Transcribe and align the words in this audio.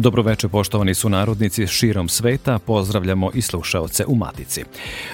Dobroveče 0.00 0.48
poštovani 0.48 0.94
su 0.94 1.08
narodnici 1.08 1.66
širom 1.66 2.08
sveta, 2.08 2.58
pozdravljamo 2.58 3.30
i 3.34 3.42
slušaoce 3.42 4.04
u 4.06 4.14
Matici. 4.14 4.64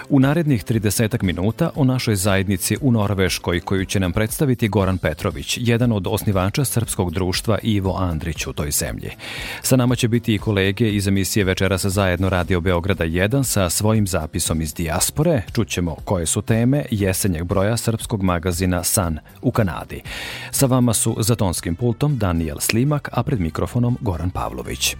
U 0.08 0.20
narednih 0.20 0.64
30 0.64 1.22
minuta 1.22 1.70
o 1.74 1.84
našoj 1.84 2.16
zajednici 2.16 2.76
u 2.80 2.92
Norveškoj 2.92 3.60
koju 3.60 3.84
će 3.84 4.00
nam 4.00 4.12
predstaviti 4.12 4.68
Goran 4.68 4.98
Petrović, 4.98 5.58
jedan 5.60 5.92
od 5.92 6.06
osnivača 6.06 6.64
Srpskog 6.64 7.12
društva 7.12 7.58
Ivo 7.62 7.96
Andrić 7.96 8.46
u 8.46 8.52
toj 8.52 8.70
zemlji. 8.70 9.10
Sa 9.62 9.76
nama 9.76 9.94
će 9.96 10.08
biti 10.08 10.34
i 10.34 10.38
kolege 10.38 10.90
iz 10.90 11.08
emisije 11.08 11.44
Večeras 11.44 11.84
zajedno 11.84 12.28
Radio 12.28 12.60
Beograda 12.60 13.04
1 13.04 13.44
sa 13.44 13.70
svojim 13.70 14.06
zapisom 14.06 14.60
iz 14.60 14.74
dijaspore. 14.74 15.42
Čućemo 15.54 15.96
koje 16.04 16.26
su 16.26 16.42
teme 16.42 16.84
jesenjeg 16.90 17.44
broja 17.44 17.76
srpskog 17.76 18.22
magazina 18.22 18.84
San 18.84 19.18
u 19.42 19.50
Kanadi. 19.50 20.00
Sa 20.50 20.66
vama 20.66 20.94
su 20.94 21.16
za 21.18 21.34
tonskim 21.34 21.74
pultom 21.74 22.18
Daniel 22.18 22.58
Slimak, 22.60 23.08
a 23.12 23.22
pred 23.22 23.40
mikrofonom 23.40 23.98
Goran 24.00 24.30
Pavlović. 24.30 24.73
Pavlović. 24.74 24.96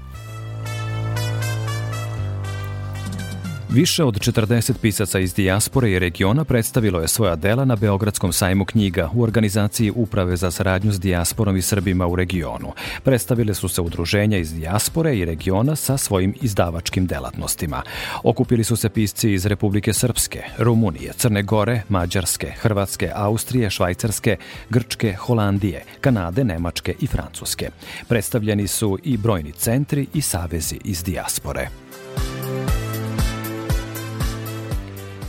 Više 3.75 4.05
od 4.05 4.15
40 4.15 4.73
pisaca 4.83 5.19
iz 5.19 5.35
dijaspore 5.35 5.91
i 5.91 5.99
regiona 5.99 6.45
predstavilo 6.45 7.01
je 7.01 7.09
svoja 7.09 7.37
dela 7.37 7.65
na 7.65 7.77
Beogradskom 7.77 8.33
sajmu 8.33 8.65
knjiga 8.65 9.11
u 9.15 9.23
organizaciji 9.23 9.93
Uprave 9.95 10.37
za 10.37 10.51
saradnju 10.51 10.93
s 10.93 11.01
dijasporom 11.01 11.57
i 11.57 11.63
Srbima 11.63 12.07
u 12.07 12.17
regionu. 12.17 12.73
Predstavile 13.03 13.55
su 13.55 13.69
se 13.69 13.81
udruženja 13.81 14.39
iz 14.39 14.53
dijaspore 14.53 15.19
i 15.19 15.25
regiona 15.25 15.77
sa 15.77 15.97
svojim 15.97 16.35
izdavačkim 16.43 17.07
delatnostima. 17.07 17.83
Okupili 18.23 18.65
su 18.65 18.77
se 18.77 18.89
pisci 18.89 19.33
iz 19.33 19.47
Republike 19.47 19.93
Srpske, 19.93 20.43
Rumunije, 20.59 21.13
Crne 21.17 21.43
Gore, 21.43 21.83
Mađarske, 21.89 22.51
Hrvatske, 22.61 23.11
Austrije, 23.15 23.71
Švajcarske, 23.71 24.37
Grčke, 24.71 25.15
Holandije, 25.15 25.85
Kanade, 26.01 26.45
Nemačke 26.45 26.95
i 27.01 27.07
Francuske. 27.07 27.71
Predstavljeni 28.09 28.69
su 28.69 28.99
i 29.03 29.17
brojni 29.17 29.53
centri 29.53 30.07
i 30.15 30.21
savezi 30.21 30.79
iz 30.85 31.05
dijaspore. 31.05 31.69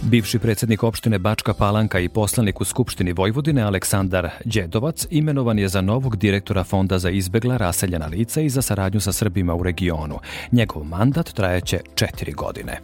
Bivši 0.06 0.40
predsednik 0.40 0.84
opštine 0.84 1.20
Bačka 1.20 1.54
Palanka 1.54 2.00
i 2.00 2.10
poslanik 2.10 2.62
u 2.62 2.66
Skupštini 2.66 3.14
Vojvodine 3.14 3.62
Aleksandar 3.62 4.30
Đedovac 4.46 5.08
imenovan 5.10 5.60
je 5.60 5.68
za 5.68 5.82
novog 5.82 6.16
direktora 6.16 6.64
Fonda 6.64 7.00
za 7.00 7.10
izbegla 7.10 7.58
raseljena 7.58 8.06
lica 8.06 8.42
i 8.42 8.50
za 8.50 8.62
saradnju 8.62 9.00
sa 9.00 9.12
Srbima 9.12 9.56
u 9.56 9.64
regionu. 9.64 10.20
Njegov 10.52 10.84
mandat 10.84 11.34
trajeće 11.34 11.80
četiri 11.96 12.32
godine. 12.32 12.80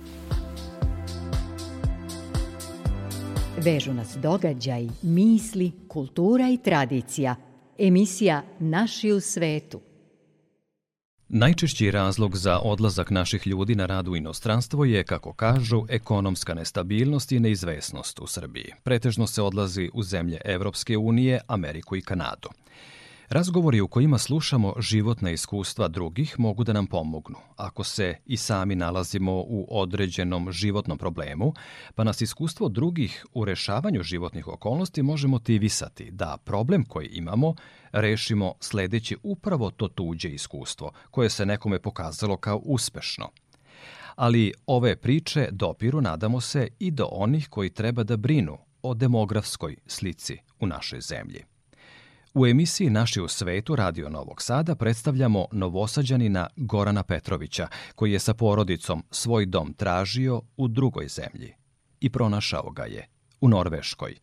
Vežu 3.57 3.93
nas 3.93 4.17
događaj, 4.21 4.87
misli, 5.01 5.71
kultura 5.87 6.49
i 6.49 6.57
tradicija. 6.57 7.35
Emisija 7.77 8.41
Naši 8.59 9.11
u 9.11 9.19
svetu– 9.19 9.81
Najčešći 11.33 11.91
razlog 11.91 12.37
za 12.37 12.59
odlazak 12.59 13.09
naših 13.09 13.47
ljudi 13.47 13.75
na 13.75 13.85
rad 13.85 14.07
u 14.07 14.15
inostranstvo 14.15 14.85
je, 14.85 15.03
kako 15.03 15.33
kažu, 15.33 15.85
ekonomska 15.89 16.53
nestabilnost 16.53 17.31
i 17.31 17.39
neizvesnost 17.39 18.19
u 18.19 18.27
Srbiji. 18.27 18.73
Pretežno 18.83 19.27
se 19.27 19.41
odlazi 19.41 19.89
u 19.93 20.03
zemlje 20.03 20.41
Evropske 20.45 20.97
unije, 20.97 21.39
Ameriku 21.47 21.95
i 21.95 22.01
Kanadu. 22.01 22.49
Razgovori 23.31 23.81
u 23.81 23.87
kojima 23.87 24.17
slušamo 24.17 24.73
životna 24.79 25.31
iskustva 25.31 25.87
drugih 25.87 26.39
mogu 26.39 26.63
da 26.63 26.73
nam 26.73 26.87
pomognu. 26.87 27.37
Ako 27.55 27.83
se 27.83 28.15
i 28.25 28.37
sami 28.37 28.75
nalazimo 28.75 29.33
u 29.33 29.67
određenom 29.69 30.51
životnom 30.51 30.97
problemu, 30.97 31.53
pa 31.95 32.03
nas 32.03 32.21
iskustvo 32.21 32.69
drugih 32.69 33.25
u 33.33 33.45
rešavanju 33.45 34.03
životnih 34.03 34.47
okolnosti 34.47 35.01
može 35.01 35.27
motivisati 35.27 36.11
da 36.11 36.37
problem 36.45 36.85
koji 36.85 37.07
imamo 37.07 37.55
rešimo 37.91 38.53
sledeći 38.59 39.17
upravo 39.23 39.71
to 39.71 39.87
tuđe 39.87 40.29
iskustvo, 40.29 40.91
koje 41.11 41.29
se 41.29 41.45
nekome 41.45 41.79
pokazalo 41.79 42.37
kao 42.37 42.61
uspešno. 42.65 43.29
Ali 44.15 44.53
ove 44.65 44.95
priče 44.95 45.47
dopiru, 45.51 46.01
nadamo 46.01 46.41
se, 46.41 46.67
i 46.79 46.91
do 46.91 47.07
onih 47.11 47.47
koji 47.49 47.69
treba 47.69 48.03
da 48.03 48.17
brinu 48.17 48.57
o 48.81 48.93
demografskoj 48.93 49.75
slici 49.87 50.37
u 50.59 50.67
našoj 50.67 51.01
zemlji. 51.01 51.50
U 52.33 52.47
emisiji 52.47 52.89
Naši 52.89 53.21
u 53.21 53.27
svetu 53.27 53.75
Radio 53.75 54.09
Novog 54.09 54.41
Sada 54.41 54.75
predstavljamo 54.75 55.45
novosađanina 55.51 56.47
Gorana 56.55 57.03
Petrovića, 57.03 57.67
koji 57.95 58.11
je 58.11 58.19
sa 58.19 58.33
porodicom 58.33 59.03
svoj 59.11 59.45
dom 59.45 59.73
tražio 59.73 60.41
u 60.57 60.67
drugoj 60.67 61.07
zemlji. 61.07 61.53
I 61.99 62.09
pronašao 62.09 62.71
ga 62.71 62.83
je 62.83 63.07
u 63.41 63.49
Norveškoj. 63.49 64.15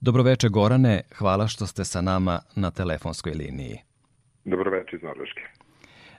Dobroveče 0.00 0.48
Gorane, 0.48 1.02
hvala 1.18 1.48
što 1.48 1.66
ste 1.66 1.84
sa 1.84 2.00
nama 2.00 2.40
na 2.56 2.70
telefonskoj 2.70 3.32
liniji. 3.32 3.78
Dobroveče 4.44 4.96
iz 4.96 5.02
Norveške. 5.02 5.42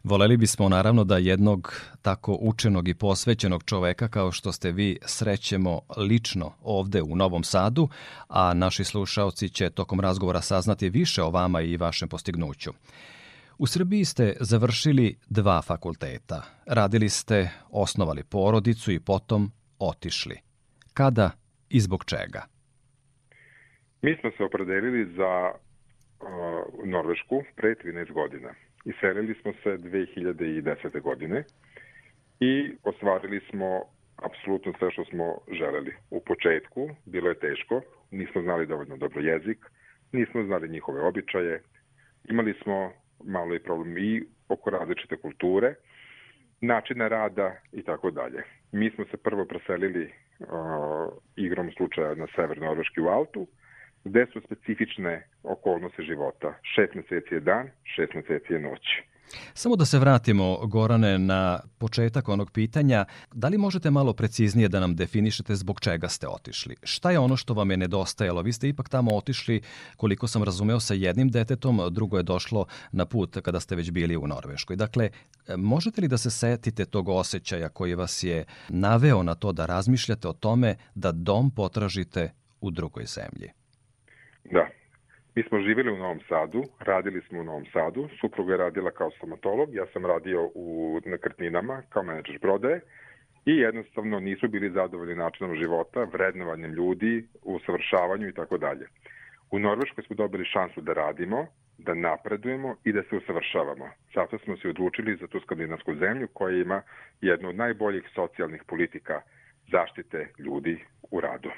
Voleli 0.10 0.38
bismo 0.38 0.70
naravno 0.70 1.04
da 1.04 1.18
jednog 1.18 1.74
tako 2.02 2.38
učenog 2.42 2.88
i 2.88 2.94
posvećenog 2.94 3.64
čoveka 3.64 4.08
kao 4.08 4.32
što 4.32 4.52
ste 4.52 4.72
vi 4.72 4.98
srećemo 5.06 5.82
lično 5.98 6.52
ovde 6.64 7.02
u 7.02 7.16
Novom 7.16 7.44
Sadu, 7.44 7.90
a 8.28 8.54
naši 8.54 8.84
slušaoci 8.84 9.50
će 9.50 9.70
tokom 9.70 10.00
razgovora 10.00 10.42
saznati 10.42 10.90
više 10.90 11.24
o 11.24 11.30
vama 11.30 11.62
i 11.62 11.78
vašem 11.78 12.10
postignuću. 12.10 12.72
U 13.58 13.68
Srbiji 13.68 14.06
ste 14.06 14.34
završili 14.40 15.16
dva 15.30 15.62
fakulteta. 15.62 16.42
Radili 16.66 17.10
ste, 17.10 17.50
osnovali 17.70 18.24
porodicu 18.24 18.92
i 18.92 19.00
potom 19.00 19.52
otišli. 19.80 20.38
Kada 20.94 21.32
i 21.70 21.80
zbog 21.80 22.06
čega? 22.06 22.42
Mi 24.02 24.18
smo 24.20 24.32
se 24.38 24.44
opredelili 24.44 25.14
za 25.16 25.52
uh, 25.52 26.28
Norvešku 26.86 27.44
pre 27.56 27.76
13 27.84 28.14
godina. 28.14 28.50
Iselili 28.86 29.36
smo 29.42 29.54
se 29.64 29.70
2010. 29.78 31.02
godine 31.02 31.44
i 32.40 32.72
ostvarili 32.84 33.42
smo 33.50 33.82
apsolutno 34.16 34.74
sve 34.80 34.92
što 34.92 35.06
smo 35.06 35.38
želeli. 35.52 35.94
U 36.10 36.20
početku 36.20 36.90
bilo 37.06 37.30
je 37.30 37.40
teško, 37.40 37.82
nismo 38.12 38.42
znali 38.42 38.68
dovoljno 38.68 38.98
dobro 38.98 39.22
jezik, 39.22 39.66
nismo 40.12 40.44
znali 40.44 40.70
njihove 40.70 41.02
običaje, 41.02 41.62
imali 42.30 42.54
smo 42.64 42.92
malo 43.24 43.56
i 43.56 43.60
problem 43.60 43.98
i 43.98 44.24
oko 44.50 44.70
različite 44.70 45.18
kulture, 45.18 45.76
načina 46.62 47.08
rada 47.08 47.56
i 47.72 47.84
tako 47.84 48.12
dalje. 48.12 48.44
Mi 48.72 48.90
smo 48.90 49.06
se 49.06 49.18
prvo 49.18 49.46
preselili 49.46 50.04
uh, 50.40 50.48
igrom 51.36 51.72
slučaja 51.72 52.16
na 52.16 52.28
sever 52.36 52.58
Norveški 52.58 53.02
u 53.02 53.08
Altu, 53.08 53.48
gde 54.06 54.26
su 54.34 54.42
specifične 54.46 55.28
okolnosti 55.44 56.04
života. 56.04 56.54
Šest 56.76 56.94
meseci 56.96 57.34
je 57.34 57.40
dan, 57.40 57.70
šest 57.96 58.14
meseci 58.14 58.54
je 58.54 58.60
noć. 58.60 58.82
Samo 59.54 59.76
da 59.76 59.86
se 59.86 60.00
vratimo, 60.00 60.68
Gorane, 60.68 61.20
na 61.20 61.60
početak 61.78 62.30
onog 62.30 62.52
pitanja. 62.52 63.06
Da 63.34 63.48
li 63.48 63.58
možete 63.58 63.92
malo 63.92 64.14
preciznije 64.14 64.68
da 64.68 64.80
nam 64.80 64.96
definišete 64.96 65.56
zbog 65.56 65.80
čega 65.80 66.08
ste 66.08 66.28
otišli? 66.28 66.76
Šta 66.84 67.12
je 67.12 67.20
ono 67.20 67.38
što 67.38 67.54
vam 67.54 67.72
je 67.72 67.78
nedostajalo? 67.78 68.42
Vi 68.42 68.54
ste 68.54 68.68
ipak 68.68 68.90
tamo 68.90 69.16
otišli, 69.16 69.62
koliko 69.98 70.28
sam 70.28 70.44
razumeo, 70.44 70.80
sa 70.80 70.94
jednim 70.94 71.30
detetom, 71.30 71.82
drugo 71.92 72.18
je 72.18 72.24
došlo 72.24 72.66
na 72.92 73.06
put 73.06 73.38
kada 73.44 73.60
ste 73.60 73.76
već 73.76 73.92
bili 73.92 74.18
u 74.18 74.28
Norveškoj. 74.28 74.76
Dakle, 74.76 75.10
možete 75.58 76.02
li 76.02 76.08
da 76.08 76.18
se 76.18 76.32
setite 76.32 76.86
tog 76.86 77.10
osjećaja 77.10 77.70
koji 77.70 77.96
vas 77.96 78.24
je 78.24 78.46
naveo 78.70 79.24
na 79.24 79.36
to 79.36 79.52
da 79.52 79.66
razmišljate 79.66 80.28
o 80.28 80.34
tome 80.34 80.76
da 80.96 81.12
dom 81.12 81.52
potražite 81.52 82.32
u 82.62 82.72
drugoj 82.72 83.06
zemlji? 83.06 83.65
Da. 84.52 84.68
Mi 85.36 85.44
smo 85.44 85.60
živjeli 85.60 85.92
u 85.92 85.98
Novom 85.98 86.20
Sadu, 86.30 86.64
radili 86.80 87.22
smo 87.22 87.40
u 87.40 87.44
Novom 87.44 87.66
Sadu, 87.74 88.10
supruga 88.22 88.54
je 88.54 88.58
radila 88.58 88.92
kao 88.92 89.12
stomatolog, 89.12 89.74
ja 89.74 89.86
sam 89.94 90.06
radio 90.06 90.50
u 90.56 91.00
nekretninama 91.06 91.82
kao 91.90 92.04
menadžer 92.04 92.40
prodaje 92.40 92.82
i 93.46 93.58
jednostavno 93.58 94.20
nisu 94.20 94.48
bili 94.48 94.70
zadovoljni 94.70 95.16
načinom 95.16 95.56
života, 95.56 96.04
vrednovanjem 96.04 96.74
ljudi, 96.74 97.28
usavršavanju 97.44 98.28
i 98.28 98.34
tako 98.34 98.58
dalje. 98.58 98.88
U 99.52 99.60
Norveškoj 99.60 100.04
smo 100.04 100.16
dobili 100.16 100.46
šansu 100.46 100.82
da 100.82 100.94
radimo, 100.94 101.48
da 101.78 101.94
napredujemo 101.94 102.76
i 102.84 102.94
da 102.94 103.04
se 103.04 103.18
usavršavamo. 103.18 103.90
Zato 104.16 104.38
smo 104.38 104.58
se 104.58 104.70
odlučili 104.70 105.18
za 105.22 105.28
tu 105.28 105.40
skandinavsku 105.40 105.96
zemlju 105.96 106.28
koja 106.34 106.58
ima 106.58 106.82
jednu 107.22 107.50
od 107.50 107.56
najboljih 107.56 108.04
socijalnih 108.16 108.64
politika 108.68 109.22
zaštite 109.72 110.28
ljudi 110.40 110.80
u 111.12 111.22
radu. 111.22 111.50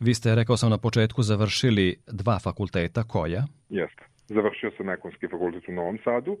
Vi 0.00 0.14
ste, 0.14 0.34
rekao 0.34 0.56
sam 0.56 0.70
na 0.70 0.78
početku, 0.78 1.22
završili 1.22 1.96
dva 2.06 2.38
fakulteta, 2.38 3.02
koja? 3.02 3.42
Jeste. 3.68 4.04
Završio 4.28 4.70
sam 4.76 4.88
Ekonski 4.90 5.28
fakultet 5.28 5.68
u 5.68 5.72
Novom 5.72 5.98
Sadu 6.04 6.36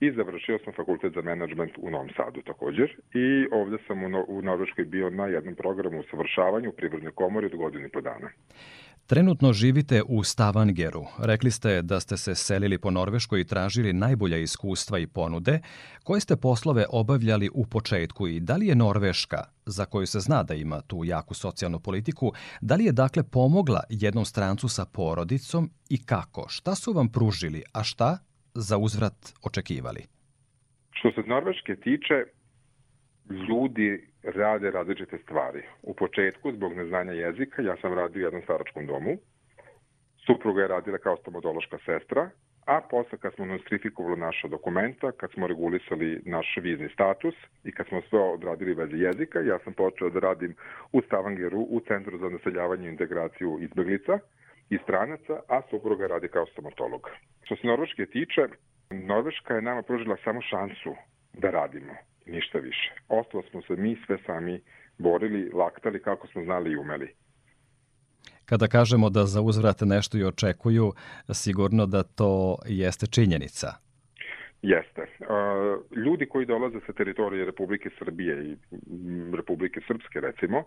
i 0.00 0.12
završio 0.12 0.58
sam 0.64 0.72
fakultet 0.72 1.12
za 1.14 1.22
menadžment 1.22 1.72
u 1.78 1.90
Novom 1.90 2.10
Sadu 2.16 2.42
također 2.42 2.88
i 3.14 3.46
ovde 3.52 3.76
sam 3.86 4.04
u, 4.04 4.08
no, 4.08 4.24
u 4.28 4.42
Norveškoj 4.42 4.84
bio 4.84 5.10
na 5.10 5.26
jednom 5.26 5.54
programu 5.54 6.00
usavršavanja 6.00 6.68
u 6.68 6.72
Privrednoj 6.72 7.12
komori 7.12 7.46
od 7.46 7.56
godinu 7.56 7.86
i 7.86 7.88
po 7.88 8.00
dana. 8.00 8.28
Trenutno 9.06 9.52
živite 9.52 10.02
u 10.08 10.24
Stavangeru. 10.24 11.04
Rekli 11.18 11.50
ste 11.50 11.82
da 11.82 12.00
ste 12.00 12.16
se 12.16 12.34
selili 12.34 12.78
po 12.78 12.90
Norveškoj 12.90 13.40
i 13.40 13.44
tražili 13.44 13.92
najbolja 13.92 14.36
iskustva 14.36 14.98
i 14.98 15.06
ponude. 15.06 15.60
Koje 16.04 16.20
ste 16.20 16.36
poslove 16.36 16.84
obavljali 16.90 17.50
u 17.54 17.66
početku 17.66 18.28
i 18.28 18.40
da 18.40 18.56
li 18.56 18.66
je 18.66 18.74
Norveška, 18.74 19.44
za 19.66 19.84
koju 19.84 20.06
se 20.06 20.20
zna 20.20 20.42
da 20.42 20.54
ima 20.54 20.80
tu 20.80 21.04
jaku 21.04 21.34
socijalnu 21.34 21.80
politiku, 21.80 22.32
da 22.60 22.74
li 22.74 22.84
je 22.84 22.92
dakle 22.92 23.22
pomogla 23.22 23.80
jednom 23.88 24.24
strancu 24.24 24.68
sa 24.68 24.84
porodicom 24.84 25.70
i 25.88 26.04
kako? 26.04 26.46
Šta 26.48 26.74
su 26.74 26.92
vam 26.92 27.08
pružili, 27.08 27.62
a 27.72 27.82
šta 27.82 28.18
za 28.54 28.78
uzvrat 28.78 29.34
očekivali? 29.42 30.06
Što 30.90 31.10
se 31.10 31.28
Norveške 31.28 31.76
tiče, 31.76 32.14
ljudi 33.30 34.06
rade 34.22 34.70
različite 34.70 35.18
stvari. 35.18 35.62
U 35.82 35.94
početku, 35.94 36.52
zbog 36.52 36.76
neznanja 36.76 37.12
jezika, 37.12 37.62
ja 37.62 37.76
sam 37.76 37.94
radio 37.94 38.20
u 38.20 38.24
jednom 38.24 38.42
staračkom 38.42 38.86
domu. 38.86 39.16
Supruga 40.26 40.62
je 40.62 40.68
radila 40.68 40.98
kao 40.98 41.16
stomatološka 41.16 41.78
sestra, 41.84 42.30
a 42.66 42.80
posle 42.90 43.18
kad 43.18 43.34
smo 43.34 43.44
nostrifikovali 43.44 44.20
naša 44.20 44.48
dokumenta, 44.48 45.12
kad 45.12 45.32
smo 45.32 45.46
regulisali 45.46 46.22
naš 46.24 46.56
vizni 46.62 46.88
status 46.88 47.34
i 47.64 47.72
kad 47.72 47.86
smo 47.86 48.00
sve 48.10 48.18
odradirali 48.20 48.74
vezi 48.74 48.96
jezika, 48.96 49.40
ja 49.40 49.58
sam 49.64 49.72
počeo 49.72 50.10
da 50.10 50.20
radim 50.20 50.54
u 50.92 51.02
Stavangeru 51.02 51.60
u 51.60 51.80
Centru 51.88 52.18
za 52.18 52.28
naseljavanje 52.28 52.86
i 52.86 52.90
integraciju 52.90 53.58
izbeglica 53.60 54.18
i 54.70 54.78
stranaca, 54.78 55.40
a 55.48 55.62
supruga 55.70 56.06
radi 56.06 56.28
kao 56.28 56.46
stomatolog. 56.46 57.10
Što 57.42 57.56
se 57.56 57.66
Norveške 57.66 58.06
tiče, 58.06 58.48
Norveška 58.90 59.54
je 59.54 59.62
nama 59.62 59.82
pružila 59.82 60.16
samo 60.24 60.40
šansu 60.42 60.94
da 61.32 61.50
radimo 61.50 61.92
ništa 62.26 62.58
više. 62.58 62.94
Ostalo 63.08 63.42
smo 63.50 63.62
se 63.62 63.76
mi 63.76 63.96
sve 64.06 64.18
sami 64.26 64.60
borili, 64.98 65.50
laktali 65.50 66.02
kako 66.02 66.26
smo 66.26 66.44
znali 66.44 66.72
i 66.72 66.76
umeli. 66.76 67.14
Kada 68.44 68.66
kažemo 68.66 69.10
da 69.10 69.24
za 69.24 69.40
uzvrat 69.40 69.80
nešto 69.80 70.18
i 70.18 70.24
očekuju, 70.24 70.92
sigurno 71.32 71.86
da 71.86 72.02
to 72.02 72.58
jeste 72.66 73.06
činjenica. 73.06 73.66
Jeste. 74.62 75.06
Ljudi 75.96 76.26
koji 76.26 76.46
dolaze 76.46 76.78
sa 76.86 76.92
teritorije 76.92 77.44
Republike 77.44 77.90
Srbije 77.98 78.44
i 78.44 78.56
Republike 79.36 79.80
Srpske, 79.86 80.20
recimo, 80.20 80.64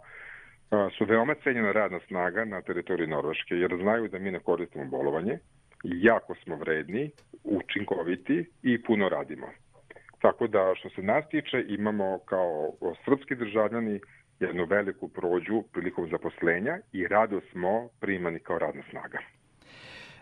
su 0.97 1.05
veoma 1.05 1.35
cenjena 1.44 1.71
radna 1.71 2.00
snaga 2.07 2.45
na 2.45 2.62
teritoriji 2.62 3.07
Norveške, 3.07 3.55
jer 3.55 3.77
znaju 3.81 4.07
da 4.07 4.19
mi 4.19 4.31
ne 4.31 4.39
koristimo 4.39 4.85
bolovanje, 4.85 5.39
jako 5.83 6.35
smo 6.44 6.55
vredni, 6.55 7.12
učinkoviti 7.44 8.45
i 8.63 8.83
puno 8.83 9.09
radimo. 9.09 9.47
Tako 10.21 10.48
da 10.48 10.74
što 10.75 10.89
se 10.89 11.01
nas 11.01 11.30
tiče 11.30 11.66
imamo 11.68 12.19
kao 12.25 12.71
srpski 13.06 13.36
državljani 13.36 14.00
jednu 14.39 14.66
veliku 14.66 15.07
prođu 15.07 15.63
prilikom 15.74 16.10
zaposlenja 16.10 16.80
i 16.92 17.07
rado 17.07 17.42
smo 17.51 17.89
primani 18.00 18.39
kao 18.39 18.60
radna 18.60 18.83
snaga. 18.89 19.19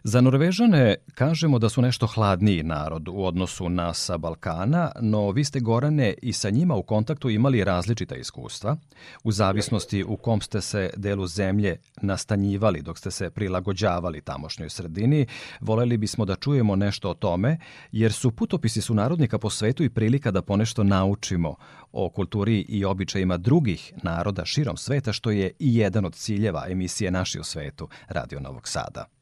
Za 0.04 0.22
Norvežane 0.22 0.96
kažemo 1.14 1.60
da 1.60 1.70
su 1.70 1.82
nešto 1.82 2.08
hladniji 2.08 2.64
narod 2.64 3.08
u 3.08 3.24
odnosu 3.24 3.70
na 3.70 3.94
sa 3.94 4.18
Balkana, 4.18 4.92
no 5.02 5.32
vi 5.32 5.44
ste 5.44 5.60
Gorane 5.60 6.14
i 6.22 6.34
sa 6.34 6.50
njima 6.50 6.76
u 6.76 6.84
kontaktu 6.84 7.30
imali 7.30 7.64
različita 7.64 8.16
iskustva, 8.16 8.78
u 9.24 9.32
zavisnosti 9.32 10.04
u 10.04 10.18
kom 10.18 10.42
ste 10.42 10.62
se 10.62 10.90
delu 10.98 11.28
zemlje 11.28 11.78
nastanjivali 12.02 12.82
dok 12.82 12.98
ste 12.98 13.12
se 13.12 13.30
prilagođavali 13.30 14.22
tamošnjoj 14.22 14.70
sredini. 14.70 15.26
Voleli 15.62 15.98
bismo 15.98 16.26
da 16.26 16.36
čujemo 16.36 16.76
nešto 16.76 17.10
o 17.10 17.14
tome, 17.14 17.58
jer 17.92 18.14
su 18.14 18.32
putopisi 18.32 18.82
su 18.82 18.94
narodnika 18.94 19.38
po 19.38 19.50
svetu 19.50 19.84
i 19.84 19.90
prilika 19.90 20.32
da 20.32 20.42
ponešto 20.42 20.84
naučimo 20.84 21.56
o 21.92 22.10
kulturi 22.10 22.60
i 22.60 22.86
običajima 22.86 23.38
drugih 23.38 23.94
naroda 24.04 24.46
širom 24.46 24.78
sveta, 24.78 25.14
što 25.14 25.32
je 25.32 25.52
i 25.60 25.76
jedan 25.76 26.06
od 26.06 26.16
ciljeva 26.16 26.66
emisije 26.70 27.12
Naši 27.12 27.40
u 27.40 27.44
svetu 27.44 27.88
Radio 28.08 28.40
Novog 28.40 28.68
Sada. 28.68 29.17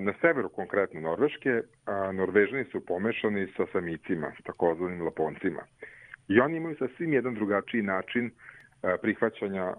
Na 0.00 0.12
severu 0.20 0.48
konkretno 0.48 1.00
Norveške, 1.00 1.62
Norvežani 2.12 2.64
su 2.64 2.80
pomešani 2.86 3.46
sa 3.56 3.66
samicima, 3.72 4.32
takozvanim 4.44 5.02
laponcima. 5.04 5.62
I 6.28 6.40
oni 6.40 6.56
imaju 6.56 6.76
sasvim 6.76 7.12
jedan 7.12 7.34
drugačiji 7.34 7.82
način 7.82 8.30
prihvaćanja 9.02 9.74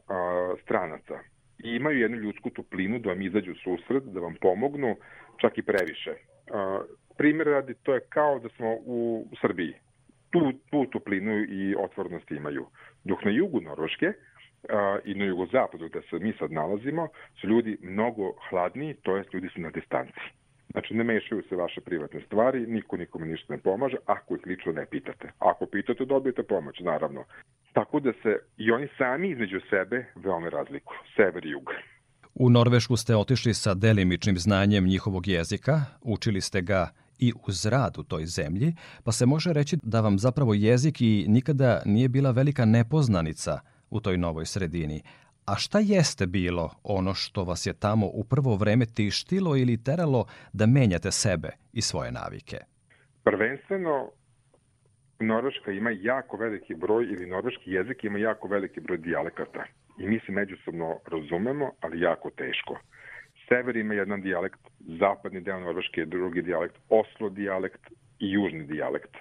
stranaca. 0.63 1.19
I 1.63 1.75
imaju 1.75 1.99
jednu 1.99 2.17
ljudsku 2.17 2.49
toplinu 2.49 2.99
da 2.99 3.09
vam 3.09 3.21
izađu 3.21 3.53
susret, 3.63 4.03
da 4.03 4.19
vam 4.19 4.35
pomognu, 4.41 4.95
čak 5.41 5.57
i 5.57 5.63
previše. 5.63 6.13
Primjer 7.17 7.47
radi, 7.47 7.73
to 7.83 7.93
je 7.93 8.05
kao 8.09 8.39
da 8.39 8.49
smo 8.49 8.75
u 8.85 9.27
Srbiji. 9.41 9.73
Tu, 10.29 10.51
tu 10.71 10.85
toplinu 10.85 11.43
i 11.43 11.75
otvornost 11.79 12.31
imaju. 12.31 12.65
Dok 13.03 13.23
na 13.25 13.31
jugu 13.31 13.61
Norveške, 13.61 14.13
i 15.05 15.15
na 15.15 15.25
jugozapadu 15.25 15.89
gde 15.89 16.01
se 16.09 16.19
mi 16.19 16.33
sad 16.39 16.51
nalazimo 16.51 17.07
su 17.41 17.47
ljudi 17.47 17.77
mnogo 17.81 18.33
hladniji, 18.49 18.93
to 18.93 19.17
jest 19.17 19.33
ljudi 19.33 19.49
su 19.53 19.61
na 19.61 19.69
distanci. 19.69 20.19
Znači, 20.71 20.93
ne 20.93 21.03
mešaju 21.03 21.43
se 21.49 21.55
vaše 21.55 21.81
privatne 21.81 22.21
stvari, 22.25 22.67
niko 22.67 22.97
nikome 22.97 23.27
ništa 23.27 23.53
ne 23.53 23.59
pomaže, 23.59 23.97
ako 24.05 24.35
ih 24.35 24.41
lično 24.45 24.71
ne 24.71 24.85
pitate. 24.85 25.31
Ako 25.39 25.65
pitate, 25.65 26.05
dobijete 26.05 26.43
pomoć, 26.43 26.79
naravno. 26.79 27.23
Tako 27.73 27.99
da 27.99 28.11
se 28.23 28.39
i 28.57 28.71
oni 28.71 28.87
sami 28.97 29.29
između 29.29 29.59
sebe 29.69 30.05
veoma 30.15 30.49
razlikuju, 30.49 30.99
sever 31.15 31.45
i 31.45 31.49
jug. 31.49 31.69
U 32.33 32.49
Norvešku 32.49 32.95
ste 32.97 33.15
otišli 33.15 33.53
sa 33.53 33.73
delimičnim 33.73 34.37
znanjem 34.37 34.85
njihovog 34.85 35.27
jezika, 35.27 35.81
učili 36.01 36.41
ste 36.41 36.61
ga 36.61 36.89
i 37.19 37.33
uz 37.47 37.65
rad 37.65 37.97
u 37.97 38.03
toj 38.03 38.25
zemlji, 38.25 38.73
pa 39.03 39.11
se 39.11 39.25
može 39.25 39.53
reći 39.53 39.77
da 39.83 40.01
vam 40.01 40.19
zapravo 40.19 40.53
jezik 40.53 41.01
i 41.01 41.25
nikada 41.27 41.81
nije 41.85 42.09
bila 42.09 42.31
velika 42.31 42.65
nepoznanica– 42.65 43.59
u 43.95 43.99
toj 43.99 44.17
novoj 44.17 44.45
sredini. 44.45 45.01
A 45.45 45.55
šta 45.55 45.79
jeste 45.79 46.25
bilo 46.25 46.71
ono 46.83 47.13
što 47.13 47.43
vas 47.43 47.65
je 47.65 47.73
tamo 47.73 48.05
u 48.07 48.23
prvo 48.23 48.55
vreme 48.55 48.85
tištilo 48.85 49.57
ili 49.57 49.83
teralo 49.83 50.25
da 50.53 50.65
menjate 50.65 51.11
sebe 51.11 51.49
i 51.73 51.81
svoje 51.81 52.11
navike? 52.11 52.57
Prvenstveno, 53.23 54.11
Norveška 55.19 55.71
ima 55.71 55.91
jako 55.91 56.37
veliki 56.37 56.75
broj, 56.75 57.03
ili 57.03 57.25
norveški 57.25 57.71
jezik 57.71 58.03
ima 58.03 58.19
jako 58.19 58.47
veliki 58.47 58.79
broj 58.79 58.97
dijalekata. 58.97 59.63
I 59.99 60.07
mi 60.07 60.19
se 60.25 60.31
međusobno 60.31 60.99
razumemo, 61.05 61.71
ali 61.81 62.01
jako 62.01 62.29
teško. 62.29 62.79
Sever 63.47 63.75
ima 63.75 63.93
jedan 63.93 64.21
dijalekt, 64.21 64.59
zapadni 64.79 65.41
deo 65.41 65.59
Norveške 65.59 66.01
je 66.01 66.05
drugi 66.05 66.41
dijalekt, 66.41 66.75
Oslo 66.89 67.29
dijalekt 67.29 67.83
i 68.19 68.31
južni 68.31 68.63
dijalekt. 68.63 69.15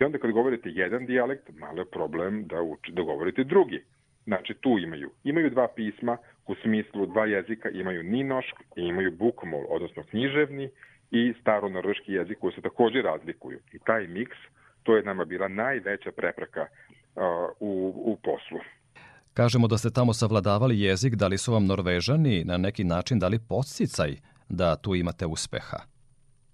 I 0.00 0.04
onda 0.04 0.18
kad 0.18 0.30
govorite 0.30 0.68
jedan 0.68 1.06
dijalekt, 1.06 1.50
malo 1.58 1.78
je 1.80 1.90
problem 1.90 2.46
da, 2.46 2.62
uči, 2.62 2.92
da 2.92 3.02
govorite 3.02 3.44
drugi. 3.44 3.84
Znači, 4.24 4.54
tu 4.54 4.78
imaju. 4.78 5.10
Imaju 5.24 5.50
dva 5.50 5.68
pisma, 5.76 6.16
u 6.46 6.54
smislu 6.54 7.06
dva 7.06 7.26
jezika, 7.26 7.70
imaju 7.70 8.02
ninošk 8.02 8.56
i 8.76 8.82
imaju 8.82 9.10
bukmol, 9.10 9.64
odnosno 9.68 10.02
književni 10.10 10.70
i 11.10 11.34
staro-norveški 11.40 12.12
jezik 12.12 12.38
koji 12.38 12.52
se 12.52 12.60
takođe 12.60 13.02
razlikuju. 13.02 13.58
I 13.72 13.78
taj 13.78 14.06
miks, 14.06 14.36
to 14.82 14.96
je 14.96 15.02
nama 15.02 15.24
bila 15.24 15.48
najveća 15.48 16.12
prepreka 16.12 16.60
uh, 16.62 17.22
u, 17.60 17.92
u 17.96 18.16
poslu. 18.22 18.58
Kažemo 19.34 19.68
da 19.68 19.78
ste 19.78 19.90
tamo 19.90 20.12
savladavali 20.12 20.80
jezik, 20.80 21.14
da 21.14 21.26
li 21.26 21.38
su 21.38 21.52
vam 21.52 21.66
Norvežani 21.66 22.44
na 22.44 22.56
neki 22.56 22.84
način 22.84 23.18
dali 23.18 23.38
podsticaj 23.48 24.16
da 24.48 24.76
tu 24.76 24.94
imate 24.94 25.26
uspeha? 25.26 25.78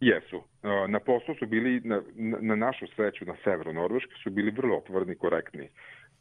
Jesu. 0.00 0.42
Na 0.88 1.00
poslu 1.00 1.34
su 1.38 1.46
bili, 1.46 1.80
na, 1.84 2.02
na 2.40 2.56
našu 2.56 2.86
sreću 2.96 3.24
na 3.24 3.36
severu 3.44 3.72
Norveške, 3.72 4.12
su 4.22 4.30
bili 4.30 4.50
vrlo 4.50 4.76
otvorni 4.76 5.12
i 5.12 5.18
korektni. 5.18 5.68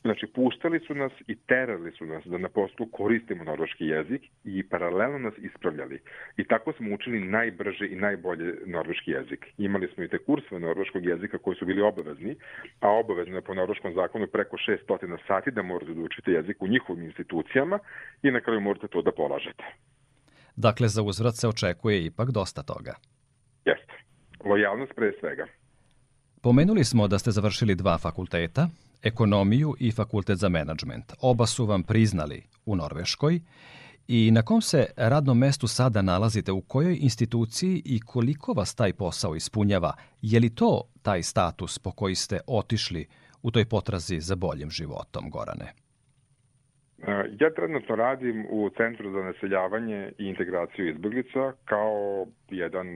Znači, 0.02 0.28
puštali 0.28 0.80
su 0.88 0.96
nas 0.96 1.12
i 1.28 1.36
terali 1.36 1.92
su 1.92 2.06
nas 2.06 2.24
da 2.26 2.38
na 2.38 2.50
poslu 2.50 2.86
koristimo 2.92 3.44
norveški 3.44 3.86
jezik 3.86 4.22
i 4.44 4.64
paralelno 4.70 5.18
nas 5.18 5.34
ispravljali. 5.38 6.02
I 6.38 6.44
tako 6.44 6.74
smo 6.74 6.96
učili 6.96 7.20
najbrže 7.20 7.88
i 7.88 7.96
najbolje 7.96 8.54
norveški 8.66 9.12
jezik. 9.12 9.46
Imali 9.58 9.88
smo 9.94 10.04
i 10.04 10.08
te 10.08 10.18
kursove 10.18 10.60
norveškog 10.62 11.06
jezika 11.06 11.38
koji 11.38 11.56
su 11.56 11.66
bili 11.66 11.82
obavezni, 11.82 12.36
a 12.80 12.90
obavezno 12.90 13.36
je 13.36 13.42
po 13.42 13.54
norveškom 13.54 13.94
zakonu 13.94 14.28
preko 14.28 14.58
600 14.90 15.18
sati 15.28 15.52
da 15.52 15.62
morate 15.62 15.94
da 15.94 16.02
učite 16.02 16.32
jezik 16.32 16.62
u 16.62 16.68
njihovim 16.68 17.04
institucijama 17.04 17.80
i 18.24 18.32
na 18.32 18.42
kraju 18.42 18.62
morate 18.62 18.88
to 18.88 19.02
da 19.02 19.12
polažete. 19.12 19.64
Dakle, 20.56 20.88
za 20.88 21.02
uzvrat 21.04 21.36
se 21.36 21.48
očekuje 21.48 22.06
ipak 22.06 22.32
dosta 22.32 22.64
toga. 22.64 22.96
Jeste. 23.66 23.94
Lojalnost 24.46 24.92
pre 24.96 25.12
svega. 25.20 25.46
Pomenuli 26.42 26.84
smo 26.84 27.08
da 27.08 27.20
ste 27.20 27.32
završili 27.32 27.76
dva 27.76 27.98
fakulteta, 27.98 28.68
ekonomiju 29.04 29.76
i 29.80 29.92
fakultet 29.92 30.38
za 30.38 30.50
menadžment. 30.50 31.14
Oba 31.22 31.46
su 31.46 31.66
vam 31.66 31.84
priznali 31.84 32.44
u 32.66 32.76
Norveškoj 32.76 33.40
I 34.08 34.32
na 34.32 34.42
kom 34.42 34.62
se 34.62 34.86
radnom 34.98 35.38
mestu 35.38 35.68
sada 35.68 36.02
nalazite, 36.02 36.52
u 36.52 36.62
kojoj 36.62 36.98
instituciji 37.02 37.82
i 37.86 38.00
koliko 38.00 38.54
vas 38.54 38.76
taj 38.76 38.94
posao 38.94 39.36
ispunjava? 39.36 39.94
Je 40.22 40.40
li 40.40 40.56
to 40.56 40.82
taj 41.04 41.24
status 41.24 41.80
po 41.80 41.92
koji 41.92 42.16
ste 42.16 42.40
otišli 42.48 43.06
u 43.44 43.52
toj 43.52 43.66
potrazi 43.66 44.20
za 44.20 44.36
boljim 44.36 44.70
životom, 44.70 45.30
Gorane? 45.30 45.74
Ja 47.40 47.54
trenutno 47.56 47.96
radim 47.96 48.46
u 48.50 48.70
Centru 48.78 49.12
za 49.12 49.22
naseljavanje 49.24 50.12
i 50.18 50.26
integraciju 50.26 50.90
izbjeglica 50.90 51.54
kao 51.66 52.26
jedan 52.50 52.88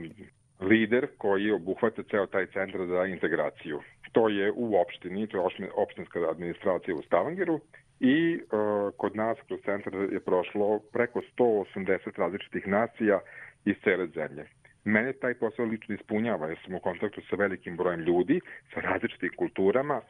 lider 0.60 1.06
koji 1.18 1.50
obuhvata 1.50 2.02
ceo 2.10 2.26
taj 2.26 2.46
centar 2.46 2.86
za 2.86 3.06
integraciju. 3.06 3.80
To 4.12 4.28
je 4.28 4.52
u 4.56 4.76
opštini, 4.80 5.26
to 5.26 5.36
je 5.36 5.70
opštinska 5.74 6.18
administracija 6.30 6.94
u 6.94 7.02
Stavangeru 7.02 7.60
i 8.00 8.40
uh, 8.42 8.92
kod 8.96 9.16
nas 9.16 9.38
kroz 9.46 9.60
centar 9.64 9.94
je 9.94 10.20
prošlo 10.20 10.80
preko 10.92 11.20
180 11.38 12.18
različitih 12.18 12.66
nacija 12.66 13.20
iz 13.64 13.76
cele 13.84 14.06
zemlje. 14.06 14.46
Mene 14.84 15.12
taj 15.12 15.34
posao 15.34 15.64
lično 15.64 15.94
ispunjava, 15.94 16.46
jer 16.46 16.58
sam 16.64 16.74
u 16.74 16.80
kontaktu 16.80 17.20
sa 17.30 17.36
velikim 17.36 17.76
brojem 17.76 18.00
ljudi, 18.00 18.40
sa 18.74 18.80
različitim 18.80 19.30
kulturama 19.36 20.00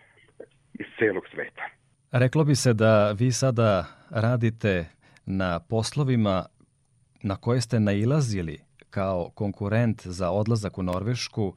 iz 0.75 0.87
celog 0.99 1.23
sveta. 1.35 1.63
Reklo 2.13 2.45
bi 2.45 2.55
se 2.55 2.75
da 2.75 3.13
vi 3.13 3.33
sada 3.33 3.85
radite 4.11 4.85
na 5.27 5.61
poslovima 5.61 6.47
na 7.23 7.37
koje 7.37 7.61
ste 7.61 7.81
nailazili 7.81 8.59
kao 8.91 9.31
konkurent 9.35 10.07
za 10.07 10.31
odlazak 10.31 10.79
u 10.79 10.83
Norvešku 10.83 11.55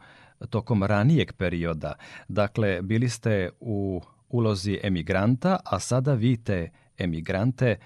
tokom 0.50 0.84
ranijeg 0.84 1.34
perioda. 1.34 1.94
Dakle, 2.27 2.82
bili 2.82 3.10
ste 3.10 3.50
u 3.60 4.01
ulozi 4.30 4.80
emigranta, 4.84 5.60
a 5.65 5.80
sada 5.80 6.13
vi 6.13 6.38
te 6.38 6.70
emigrante 6.98 7.77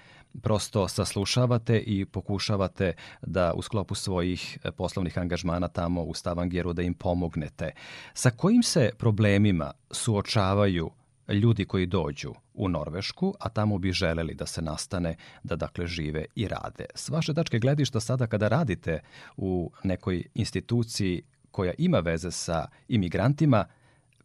prosto 0.41 0.88
saslušavate 0.88 1.79
i 1.79 2.06
pokušavate 2.06 2.94
da 3.22 3.53
u 3.53 3.62
sklopu 3.62 3.96
svojih 3.96 4.58
poslovnih 4.77 5.18
angažmana 5.18 5.68
tamo 5.68 6.03
u 6.03 6.13
Stavangeru 6.13 6.74
da 6.74 6.82
im 6.82 6.94
pomognete. 6.94 7.72
Sa 8.13 8.29
kojim 8.29 8.63
se 8.63 8.91
problemima 8.98 9.72
suočavaju 9.91 10.91
ljudi 11.34 11.65
koji 11.65 11.86
dođu 11.86 12.34
u 12.53 12.70
Norvešku, 12.70 13.34
a 13.39 13.50
tamo 13.50 13.77
bi 13.77 13.91
želeli 13.91 14.34
da 14.34 14.46
se 14.46 14.62
nastane, 14.62 15.15
da 15.44 15.56
dakle 15.56 15.88
žive 15.88 16.25
i 16.36 16.48
rade. 16.48 16.86
S 16.96 17.10
vaše 17.10 17.34
tačke 17.34 17.60
gledišta 17.60 18.00
sada 18.00 18.27
kada 18.27 18.48
radite 18.48 19.00
u 19.38 19.72
nekoj 19.84 20.24
instituciji 20.34 21.22
koja 21.51 21.74
ima 21.77 22.00
veze 22.00 22.32
sa 22.32 22.68
imigrantima, 22.88 23.65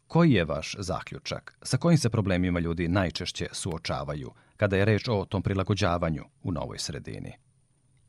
koji 0.07 0.33
je 0.33 0.45
vaš 0.45 0.77
zaključak? 0.79 1.55
Sa 1.63 1.77
kojim 1.77 1.99
se 1.99 2.11
problemima 2.11 2.61
ljudi 2.61 2.89
najčešće 2.89 3.47
suočavaju 3.53 4.31
kada 4.57 4.77
je 4.77 4.85
reč 4.85 5.09
o 5.09 5.25
tom 5.25 5.43
prilagođavanju 5.43 6.23
u 6.43 6.53
novoj 6.53 6.79
sredini? 6.79 7.33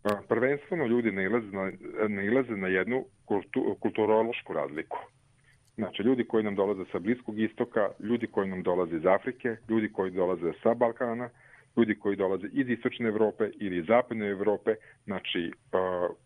Pa, 0.01 0.21
prvenstveno 0.29 0.85
ljudi 0.85 1.11
nailaze 1.11 1.47
na, 1.47 1.71
nailaze 2.07 2.57
na 2.57 2.67
jednu 2.67 3.05
kultu, 3.25 3.77
kulturološku 3.79 4.53
razliku. 4.53 4.97
Znači, 5.75 6.03
ljudi 6.03 6.27
koji 6.27 6.43
nam 6.43 6.55
dolaze 6.55 6.83
sa 6.91 6.99
Bliskog 6.99 7.39
istoka, 7.39 7.89
ljudi 7.99 8.27
koji 8.27 8.49
nam 8.49 8.63
dolaze 8.63 8.95
iz 8.95 9.05
Afrike, 9.05 9.57
ljudi 9.69 9.91
koji 9.93 10.11
dolaze 10.11 10.51
sa 10.63 10.73
Balkana, 10.73 11.29
ljudi 11.77 11.95
koji 11.99 12.15
dolaze 12.15 12.47
iz 12.51 12.69
Istočne 12.69 13.07
Evrope 13.07 13.49
ili 13.59 13.77
iz 13.77 13.85
Zapadne 13.85 14.27
Evrope. 14.27 14.75
Znači, 15.03 15.51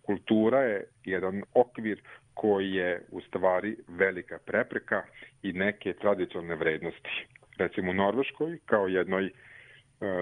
kultura 0.05 0.59
je 0.59 0.85
jedan 1.05 1.43
okvir 1.53 2.01
koji 2.41 2.71
je 2.73 3.01
u 3.11 3.21
stvari 3.21 3.75
velika 3.87 4.37
prepreka 4.45 5.03
i 5.43 5.53
neke 5.53 5.93
tradicionalne 5.93 6.55
vrednosti. 6.55 7.25
Recimo 7.57 7.91
u 7.91 7.93
Norveškoj, 7.93 8.59
kao 8.65 8.87
jednoj 8.87 9.31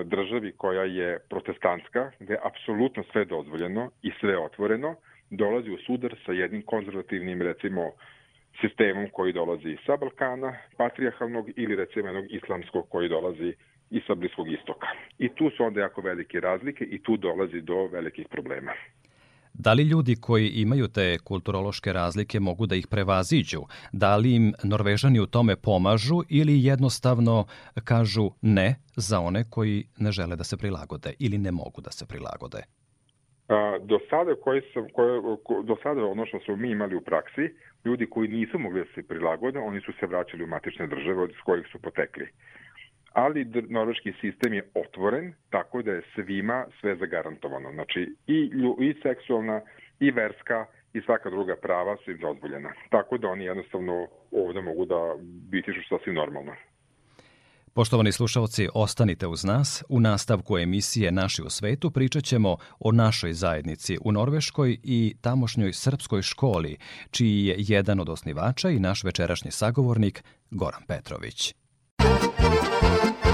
državi 0.06 0.52
koja 0.58 0.84
je 0.84 1.20
protestantska, 1.30 2.12
gde 2.20 2.34
je 2.34 2.40
apsolutno 2.44 3.04
sve 3.12 3.26
dozvoljeno 3.26 3.92
i 4.02 4.12
sve 4.20 4.38
otvoreno, 4.38 4.96
dolazi 5.30 5.72
u 5.72 5.78
sudar 5.78 6.16
sa 6.26 6.32
jednim 6.32 6.62
konzervativnim, 6.62 7.42
recimo, 7.42 7.92
sistemom 8.62 9.08
koji 9.12 9.34
dolazi 9.34 9.78
sa 9.86 9.98
Balkana, 9.98 10.58
patrijarhalnog 10.78 11.50
ili 11.56 11.76
recimo 11.76 12.08
jednog 12.08 12.26
islamskog 12.30 12.90
koji 12.90 13.10
dolazi 13.10 13.54
i 13.92 14.02
sa 14.08 14.16
Bliskog 14.16 14.52
istoka. 14.52 14.88
I 15.18 15.30
tu 15.30 15.50
su 15.50 15.64
onda 15.64 15.82
jako 15.82 16.02
velike 16.02 16.40
razlike 16.40 16.84
i 16.84 17.04
tu 17.04 17.18
dolazi 17.18 17.62
do 17.62 17.88
velikih 17.88 18.28
problema. 18.30 18.72
Da 19.60 19.74
li 19.74 19.84
ljudi 19.84 20.16
koji 20.16 20.50
imaju 20.50 20.88
te 20.88 21.18
kulturološke 21.18 21.94
razlike 21.94 22.40
mogu 22.40 22.66
da 22.66 22.76
ih 22.76 22.88
prevaziđu? 22.88 23.62
Da 23.92 24.16
li 24.16 24.36
im 24.36 24.54
Norvežani 24.64 25.20
u 25.20 25.26
tome 25.26 25.56
pomažu 25.56 26.22
ili 26.30 26.64
jednostavno 26.66 27.46
kažu 27.84 28.30
ne 28.42 28.76
za 28.96 29.20
one 29.20 29.44
koji 29.50 29.84
ne 29.98 30.12
žele 30.12 30.36
da 30.36 30.44
se 30.44 30.58
prilagode 30.58 31.14
ili 31.20 31.38
ne 31.38 31.52
mogu 31.52 31.82
da 31.82 31.92
se 31.92 32.06
prilagode? 32.06 32.62
A, 33.48 33.78
do 33.82 34.00
sada 34.10 34.36
koji 34.44 34.62
sam, 34.74 34.88
koje, 34.94 35.22
do 35.64 35.76
sada 35.84 36.06
ono 36.06 36.26
što 36.26 36.40
smo 36.40 36.56
mi 36.56 36.72
imali 36.72 36.96
u 36.96 37.02
praksi, 37.02 37.50
ljudi 37.86 38.10
koji 38.10 38.28
nisu 38.28 38.60
mogli 38.60 38.80
da 38.80 38.92
se 38.96 39.08
prilagode, 39.08 39.60
oni 39.60 39.82
su 39.82 39.92
se 40.00 40.08
vraćali 40.08 40.44
u 40.44 40.48
matične 40.48 40.88
države 40.88 41.24
od 41.24 41.32
kojih 41.46 41.68
su 41.72 41.80
potekli. 41.80 42.28
Ali 43.18 43.46
norveški 43.70 44.14
sistem 44.22 44.54
je 44.54 44.70
otvoren, 44.74 45.34
tako 45.50 45.82
da 45.82 45.92
je 45.92 46.02
svima 46.16 46.66
sve 46.80 46.96
zagarantovano. 46.96 47.72
Znači 47.74 48.16
i, 48.28 48.40
i 48.80 48.94
seksualna, 49.04 49.62
i 50.00 50.12
verska, 50.12 50.66
i 50.94 51.02
svaka 51.02 51.30
druga 51.30 51.56
prava 51.62 51.98
su 52.06 52.12
im 52.12 52.18
dozvoljena. 52.18 52.70
Tako 52.90 53.18
da 53.18 53.28
oni 53.28 53.44
jednostavno 53.46 54.08
ovde 54.32 54.62
mogu 54.62 54.86
da 54.86 55.16
biti 55.52 55.72
što 55.74 55.98
sasvim 55.98 56.16
normalno. 56.16 56.52
Poštovani 57.74 58.12
slušalci, 58.12 58.68
ostanite 58.74 59.28
uz 59.28 59.46
nas. 59.46 59.84
U 59.90 60.00
nastavku 60.00 60.58
emisije 60.58 61.12
Naši 61.12 61.42
u 61.42 61.50
svetu 61.50 61.92
pričat 61.92 62.24
ćemo 62.24 62.58
o 62.80 62.92
našoj 62.92 63.34
zajednici 63.34 63.98
u 64.02 64.12
Norveškoj 64.12 64.78
i 64.84 65.16
tamošnjoj 65.22 65.74
srpskoj 65.74 66.22
školi, 66.22 66.78
čiji 67.12 67.46
je 67.46 67.56
jedan 67.58 68.00
od 68.00 68.10
osnivača 68.10 68.70
i 68.70 68.80
naš 68.80 69.04
večerašnji 69.04 69.52
sagovornik 69.52 70.24
Goran 70.52 70.82
Petrović. 70.88 71.67
Thank 72.50 73.26
you. 73.26 73.27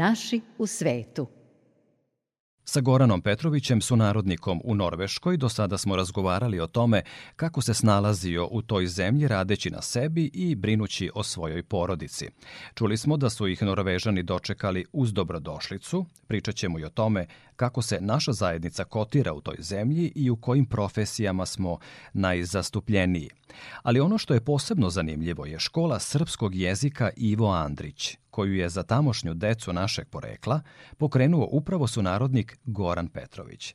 Naši 0.00 0.40
u 0.58 0.66
svetu. 0.66 1.26
Sa 2.64 2.80
Goranom 2.80 3.22
Petrovićem, 3.22 3.80
sunarodnikom 3.80 4.60
u 4.64 4.74
Norveškoj, 4.74 5.36
do 5.36 5.48
sada 5.48 5.78
smo 5.78 5.96
razgovarali 5.96 6.60
o 6.60 6.66
tome 6.66 7.02
kako 7.36 7.60
se 7.60 7.74
snalazio 7.74 8.48
u 8.50 8.62
toj 8.62 8.86
zemlji 8.86 9.28
radeći 9.28 9.70
na 9.70 9.82
sebi 9.82 10.30
i 10.34 10.54
brinući 10.54 11.10
o 11.14 11.22
svojoj 11.22 11.62
porodici. 11.62 12.28
Čuli 12.74 12.96
smo 12.96 13.16
da 13.16 13.30
su 13.30 13.48
ih 13.48 13.62
Norvežani 13.62 14.22
dočekali 14.22 14.84
uz 14.92 15.12
dobrodošlicu, 15.12 16.06
pričat 16.26 16.54
ćemo 16.54 16.78
i 16.78 16.84
o 16.84 16.90
tome 16.90 17.26
kako 17.56 17.82
se 17.82 17.98
naša 18.00 18.32
zajednica 18.32 18.84
kotira 18.84 19.32
u 19.32 19.40
toj 19.40 19.56
zemlji 19.58 20.12
i 20.14 20.30
u 20.30 20.36
kojim 20.36 20.66
profesijama 20.66 21.46
smo 21.46 21.78
najzastupljeniji. 22.12 23.30
Ali 23.82 24.00
ono 24.00 24.18
što 24.18 24.34
je 24.34 24.44
posebno 24.44 24.90
zanimljivo 24.90 25.46
je 25.46 25.58
škola 25.58 25.98
srpskog 25.98 26.54
jezika 26.54 27.10
Ivo 27.16 27.52
Andrić, 27.52 28.16
koju 28.30 28.54
je 28.54 28.68
za 28.68 28.82
tamošnju 28.82 29.34
decu 29.34 29.72
našeg 29.72 30.06
porekla 30.10 30.60
pokrenuo 30.98 31.48
upravo 31.50 31.86
su 31.86 32.02
narodnik 32.02 32.56
Goran 32.64 33.08
Petrović. 33.08 33.74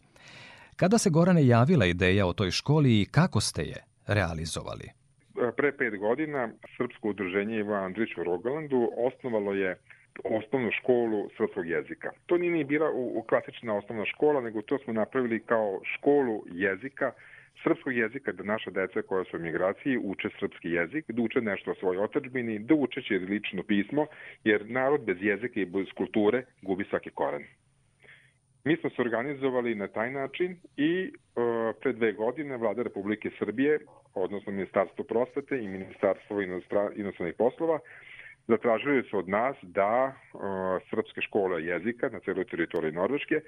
Kada 0.75 0.97
se 0.97 1.09
Gorane 1.09 1.47
javila 1.47 1.85
ideja 1.85 2.27
o 2.27 2.33
toj 2.33 2.51
školi 2.51 3.01
i 3.01 3.05
kako 3.05 3.41
ste 3.41 3.61
je 3.61 3.83
realizovali? 4.07 4.89
Pre 5.57 5.71
pet 5.77 5.99
godina 5.99 6.49
Srpsko 6.77 7.09
udruženje 7.09 7.57
Ivo 7.57 7.73
Andrić 7.73 8.17
u 8.17 8.23
Rogalandu 8.23 8.89
osnovalo 8.97 9.53
je 9.53 9.77
osnovnu 10.23 10.69
školu 10.71 11.29
srpskog 11.37 11.67
jezika. 11.67 12.11
To 12.25 12.37
nije 12.37 12.51
ni 12.51 12.63
bila 12.63 12.91
u, 12.91 13.19
u 13.19 13.21
klasična 13.21 13.77
osnovna 13.77 14.05
škola, 14.05 14.41
nego 14.41 14.61
to 14.61 14.77
smo 14.77 14.93
napravili 14.93 15.39
kao 15.39 15.81
školu 15.95 16.43
jezika 16.51 17.11
srpskog 17.63 17.93
jezika 17.97 18.31
da 18.31 18.43
naša 18.43 18.71
deca 18.71 19.01
koja 19.01 19.23
su 19.23 19.37
u 19.37 19.39
migraciji 19.39 19.97
uče 19.97 20.29
srpski 20.39 20.69
jezik, 20.69 21.05
da 21.07 21.21
uče 21.21 21.41
nešto 21.41 21.71
o 21.71 21.75
svojoj 21.75 22.03
otečbini, 22.03 22.59
da 22.59 22.73
uče 22.73 23.19
lično 23.19 23.63
pismo, 23.63 24.07
jer 24.43 24.69
narod 24.69 25.01
bez 25.01 25.17
jezika 25.21 25.59
i 25.59 25.65
bez 25.65 25.87
kulture 25.97 26.43
gubi 26.61 26.85
svaki 26.89 27.09
koren. 27.09 27.43
Mi 28.63 28.77
smo 28.77 28.89
se 28.89 29.01
organizovali 29.01 29.75
na 29.75 29.87
taj 29.87 30.11
način 30.11 30.57
i 30.77 31.11
uh, 31.11 31.75
pre 31.81 31.93
dve 31.93 32.11
godine 32.11 32.57
vlada 32.57 32.83
Republike 32.83 33.29
Srbije, 33.39 33.79
odnosno 34.13 34.51
Ministarstvo 34.51 35.03
prosvete 35.03 35.59
i 35.59 35.67
Ministarstvo 35.67 36.41
inostranih 36.95 37.35
poslova, 37.37 37.79
zatražili 38.47 39.03
su 39.03 39.17
od 39.17 39.29
nas 39.29 39.55
da 39.61 40.15
uh, 40.33 40.41
srpske 40.89 41.21
škole 41.21 41.63
jezika 41.63 42.09
na 42.09 42.19
celoj 42.19 42.45
teritoriji 42.45 42.91
Norveške 42.91 43.41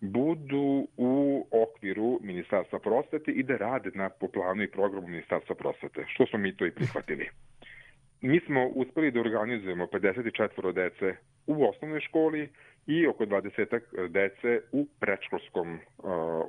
budu 0.00 0.86
u 0.96 1.46
okviru 1.50 2.18
Ministarstva 2.22 2.78
prosvete 2.78 3.30
i 3.30 3.42
da 3.42 3.56
rade 3.56 3.90
na, 3.94 4.08
po 4.08 4.28
planu 4.28 4.62
i 4.62 4.70
programu 4.70 5.08
Ministarstva 5.08 5.54
prosvete, 5.54 6.04
što 6.06 6.26
smo 6.26 6.38
mi 6.38 6.56
to 6.56 6.66
i 6.66 6.70
prihvatili. 6.70 7.28
Mi 8.20 8.40
smo 8.40 8.66
uspeli 8.66 9.10
da 9.10 9.20
organizujemo 9.20 9.86
54 9.86 10.72
dece 10.72 11.16
u 11.46 11.64
osnovnoj 11.68 12.00
školi 12.00 12.48
i 12.86 13.06
oko 13.06 13.24
20 13.26 13.80
dece 14.08 14.60
u 14.72 14.86
predškolskom 15.00 15.74
uh, 15.74 15.80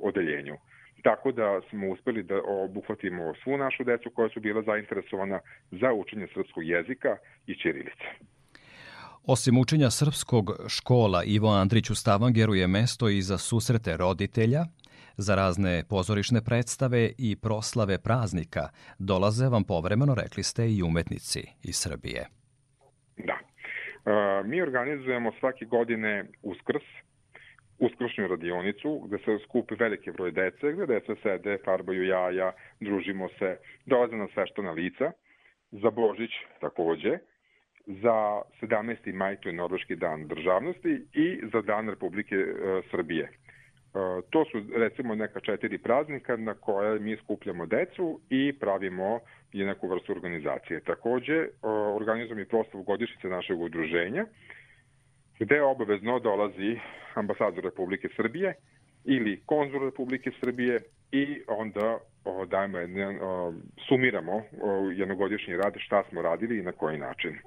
odeljenju. 0.02 0.56
Tako 1.02 1.32
da 1.32 1.60
smo 1.70 1.88
uspeli 1.88 2.22
da 2.22 2.42
obuhvatimo 2.44 3.34
svu 3.34 3.56
našu 3.56 3.84
decu 3.84 4.10
koja 4.10 4.28
su 4.28 4.40
bila 4.40 4.62
zainteresovana 4.62 5.40
za 5.70 5.92
učenje 5.92 6.26
srpskog 6.34 6.64
jezika 6.64 7.16
i 7.46 7.54
ćirilice. 7.54 8.06
Osim 9.26 9.58
učenja 9.58 9.90
srpskog 9.90 10.50
škola, 10.68 11.24
Ivo 11.26 11.48
Andrić 11.48 11.90
u 11.90 11.94
Stavangeru 11.94 12.54
je 12.54 12.66
mesto 12.66 13.08
i 13.08 13.22
za 13.22 13.38
susrete 13.38 13.96
roditelja, 13.96 14.62
za 15.16 15.34
razne 15.34 15.84
pozorišne 15.90 16.40
predstave 16.44 17.10
i 17.18 17.36
proslave 17.36 17.98
praznika 17.98 18.68
dolaze 18.98 19.48
vam 19.48 19.64
povremeno, 19.64 20.14
rekli 20.14 20.42
ste, 20.42 20.62
i 20.70 20.82
umetnici 20.82 21.40
iz 21.62 21.76
Srbije. 21.76 22.26
Da. 23.16 23.38
E, 23.38 24.42
mi 24.44 24.62
organizujemo 24.62 25.32
svake 25.38 25.64
godine 25.64 26.24
Uskrs, 26.42 26.86
uskršnju 27.78 28.26
radionicu 28.26 28.98
gde 29.06 29.18
se 29.18 29.38
skupi 29.44 29.74
veliki 29.74 30.10
broj 30.10 30.32
dece, 30.32 30.72
gde 30.72 30.86
deca 30.86 31.14
sede, 31.22 31.58
farbaju 31.64 32.06
jaja, 32.06 32.52
družimo 32.80 33.28
se, 33.38 33.56
dolaze 33.86 34.16
na 34.16 34.72
lica, 34.72 35.12
za 35.72 35.90
Božić 35.90 36.30
takođe, 36.60 37.18
za 37.86 38.42
17. 38.60 39.12
maj, 39.12 39.36
to 39.36 39.48
je 39.48 39.52
Norveški 39.52 39.96
dan 39.96 40.26
državnosti, 40.28 41.06
i 41.12 41.40
za 41.52 41.62
dan 41.62 41.88
Republike 41.88 42.36
e, 42.36 42.82
Srbije. 42.90 43.24
E, 43.24 43.30
to 44.30 44.44
su 44.44 44.62
recimo 44.76 45.14
neka 45.14 45.40
četiri 45.40 45.78
praznika 45.78 46.36
na 46.36 46.54
koje 46.54 47.00
mi 47.00 47.16
skupljamo 47.16 47.66
decu 47.66 48.20
i 48.30 48.52
pravimo 48.60 49.20
je 49.52 49.66
neku 49.66 49.88
vrstu 49.88 50.12
organizacije. 50.12 50.80
Takođe, 50.80 51.34
e, 51.34 51.48
organizujemo 51.96 52.40
i 52.40 52.48
prostavu 52.48 52.82
godišnjice 52.82 53.28
našeg 53.28 53.60
udruženja, 53.60 54.26
gde 55.38 55.62
obavezno 55.62 56.18
dolazi 56.18 56.78
ambasador 57.14 57.64
Republike 57.64 58.08
Srbije 58.16 58.54
ili 59.04 59.40
konzul 59.46 59.84
Republike 59.84 60.30
Srbije 60.40 60.78
i 61.12 61.42
onda 61.48 61.98
o, 62.24 62.46
dajemo 62.46 62.78
jedne, 62.78 63.20
o, 63.22 63.52
sumiramo 63.88 64.42
jednogodišnji 64.94 65.56
rad 65.56 65.74
šta 65.76 66.04
smo 66.10 66.22
radili 66.22 66.58
i 66.58 66.62
na 66.62 66.72
koji 66.72 66.98
način. 66.98 67.38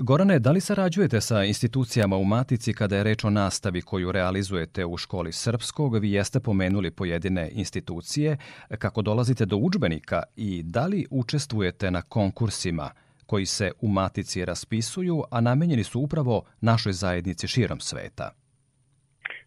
Gorane, 0.00 0.38
da 0.38 0.50
li 0.50 0.60
sarađujete 0.60 1.20
sa 1.20 1.44
institucijama 1.44 2.16
u 2.16 2.24
Matici 2.24 2.72
kada 2.74 2.96
je 2.96 3.04
reč 3.04 3.24
o 3.24 3.30
nastavi 3.30 3.82
koju 3.82 4.12
realizujete 4.12 4.84
u 4.84 4.96
školi 4.96 5.32
srpskog? 5.32 5.98
Vi 5.98 6.12
jeste 6.12 6.40
pomenuli 6.40 6.90
pojedine 6.90 7.50
institucije. 7.52 8.36
Kako 8.78 9.02
dolazite 9.02 9.46
do 9.46 9.56
učbenika 9.56 10.22
i 10.36 10.62
da 10.62 10.86
li 10.86 11.06
učestvujete 11.10 11.90
na 11.90 12.02
konkursima 12.02 12.90
koji 13.26 13.46
se 13.46 13.72
u 13.80 13.88
Matici 13.88 14.44
raspisuju, 14.44 15.24
a 15.30 15.40
namenjeni 15.40 15.84
su 15.84 16.00
upravo 16.00 16.44
našoj 16.60 16.92
zajednici 16.92 17.48
širom 17.48 17.80
sveta? 17.80 18.30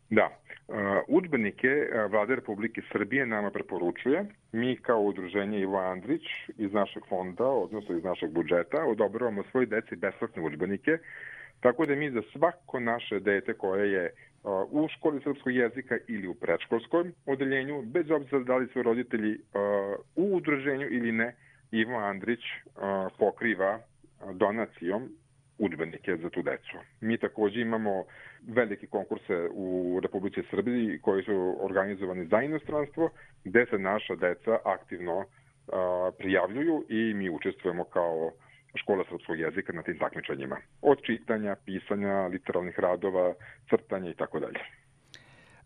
Da, 0.09 0.40
udbenike 1.07 1.87
Vlade 2.09 2.35
Republike 2.35 2.81
Srbije 2.91 3.25
nama 3.25 3.51
preporučuje. 3.51 4.25
Mi 4.51 4.77
kao 4.77 5.01
udruženje 5.01 5.59
Ivo 5.59 5.77
Andrić 5.79 6.21
iz 6.57 6.73
našeg 6.73 7.03
fonda, 7.09 7.45
odnosno 7.45 7.97
iz 7.97 8.03
našeg 8.03 8.31
budžeta, 8.31 8.85
odobravamo 8.85 9.43
svoj 9.51 9.65
deci 9.65 9.95
besplatne 9.95 10.43
udbenike, 10.43 10.97
tako 11.59 11.85
da 11.85 11.95
mi 11.95 12.11
za 12.11 12.21
svako 12.33 12.79
naše 12.79 13.19
dete 13.19 13.53
koje 13.53 13.91
je 13.91 14.13
u 14.71 14.87
školi 14.87 15.21
srpskog 15.23 15.53
jezika 15.53 15.97
ili 16.07 16.27
u 16.27 16.33
predškolskom 16.33 17.13
odeljenju, 17.25 17.81
bez 17.81 18.11
obzira 18.11 18.39
da 18.39 18.57
li 18.57 18.67
su 18.67 18.83
roditelji 18.83 19.37
u 20.15 20.35
udruženju 20.35 20.87
ili 20.89 21.11
ne, 21.11 21.35
Ivo 21.71 21.97
Andrić 21.97 22.39
pokriva 23.17 23.79
donacijom 24.33 25.09
udbenike 25.61 26.17
za 26.17 26.29
tu 26.29 26.41
decu. 26.41 26.77
Mi 27.01 27.17
takođe 27.17 27.61
imamo 27.61 28.05
velike 28.47 28.87
konkurse 28.87 29.49
u 29.53 29.99
Republici 30.03 30.41
Srbiji 30.49 30.99
koji 31.01 31.23
su 31.23 31.57
organizovani 31.61 32.25
za 32.25 32.41
inostranstvo, 32.41 33.09
gde 33.43 33.65
se 33.65 33.77
naša 33.77 34.15
deca 34.15 34.57
aktivno 34.65 35.25
prijavljuju 36.17 36.85
i 36.89 37.13
mi 37.13 37.29
učestvujemo 37.29 37.83
kao 37.83 38.31
škola 38.75 39.03
srpskog 39.09 39.39
jezika 39.39 39.73
na 39.73 39.83
tim 39.83 39.97
takmičenjima. 39.99 40.57
Od 40.81 41.01
čitanja, 41.01 41.55
pisanja, 41.65 42.27
literalnih 42.27 42.79
radova, 42.79 43.33
crtanja 43.69 44.09
i 44.09 44.15
tako 44.15 44.39
dalje. 44.39 44.59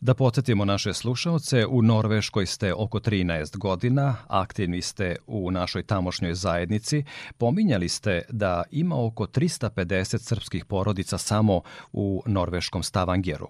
Da 0.01 0.13
podsjetimo 0.13 0.65
naše 0.65 0.93
slušalce, 0.93 1.65
u 1.65 1.81
Norveškoj 1.81 2.45
ste 2.45 2.73
oko 2.73 2.99
13 2.99 3.57
godina, 3.57 4.15
aktivni 4.27 4.81
ste 4.81 5.15
u 5.27 5.51
našoj 5.51 5.83
tamošnjoj 5.83 6.33
zajednici. 6.33 7.03
Pominjali 7.37 7.89
ste 7.89 8.21
da 8.29 8.63
ima 8.71 9.05
oko 9.05 9.25
350 9.25 10.17
srpskih 10.17 10.65
porodica 10.65 11.17
samo 11.17 11.61
u 11.93 12.23
norveškom 12.25 12.83
Stavangeru. 12.83 13.47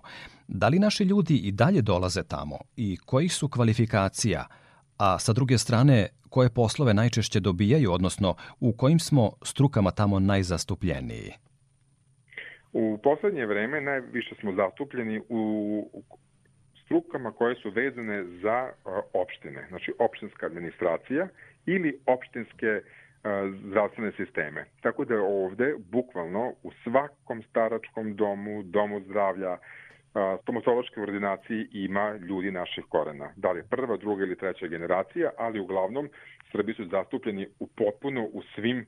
Da 0.47 0.67
li 0.67 0.79
naši 0.79 1.03
ljudi 1.03 1.35
i 1.35 1.51
dalje 1.51 1.81
dolaze 1.81 2.23
tamo 2.23 2.57
i 2.75 2.97
kojih 3.05 3.33
su 3.33 3.49
kvalifikacija, 3.49 4.47
a 4.97 5.19
sa 5.19 5.33
druge 5.33 5.57
strane 5.57 6.07
koje 6.29 6.49
poslove 6.49 6.93
najčešće 6.93 7.39
dobijaju, 7.39 7.91
odnosno 7.91 8.35
u 8.59 8.73
kojim 8.73 8.99
smo 8.99 9.31
strukama 9.41 9.91
tamo 9.91 10.19
najzastupljeniji? 10.19 11.31
U 12.73 12.97
poslednje 13.03 13.45
vreme 13.45 13.81
najviše 13.81 14.35
smo 14.41 14.53
zastupljeni 14.55 15.21
u 15.29 16.03
strukama 16.85 17.31
koje 17.31 17.55
su 17.55 17.69
vezane 17.69 18.23
za 18.23 18.69
opštine, 19.13 19.65
znači 19.69 19.93
opštinska 19.99 20.45
administracija 20.45 21.27
ili 21.65 21.99
opštinske 22.05 22.81
zdravstvene 23.69 24.11
sisteme. 24.11 24.65
Tako 24.81 25.05
da 25.05 25.21
ovde, 25.21 25.75
bukvalno, 25.91 26.53
u 26.63 26.71
svakom 26.83 27.43
staračkom 27.43 28.15
domu, 28.15 28.63
domu 28.63 29.01
zdravlja, 29.01 29.57
stomatološkoj 30.41 31.03
ordinaciji 31.03 31.67
ima 31.71 32.15
ljudi 32.15 32.51
naših 32.51 32.83
korena. 32.89 33.29
Da 33.35 33.51
li 33.51 33.59
je 33.59 33.69
prva, 33.69 33.97
druga 33.97 34.23
ili 34.23 34.37
treća 34.37 34.67
generacija, 34.67 35.31
ali 35.37 35.59
uglavnom 35.59 36.09
Srbi 36.51 36.73
su 36.73 36.85
zastupljeni 36.85 37.47
u 37.59 37.67
potpuno 37.67 38.23
u 38.23 38.41
svim 38.55 38.85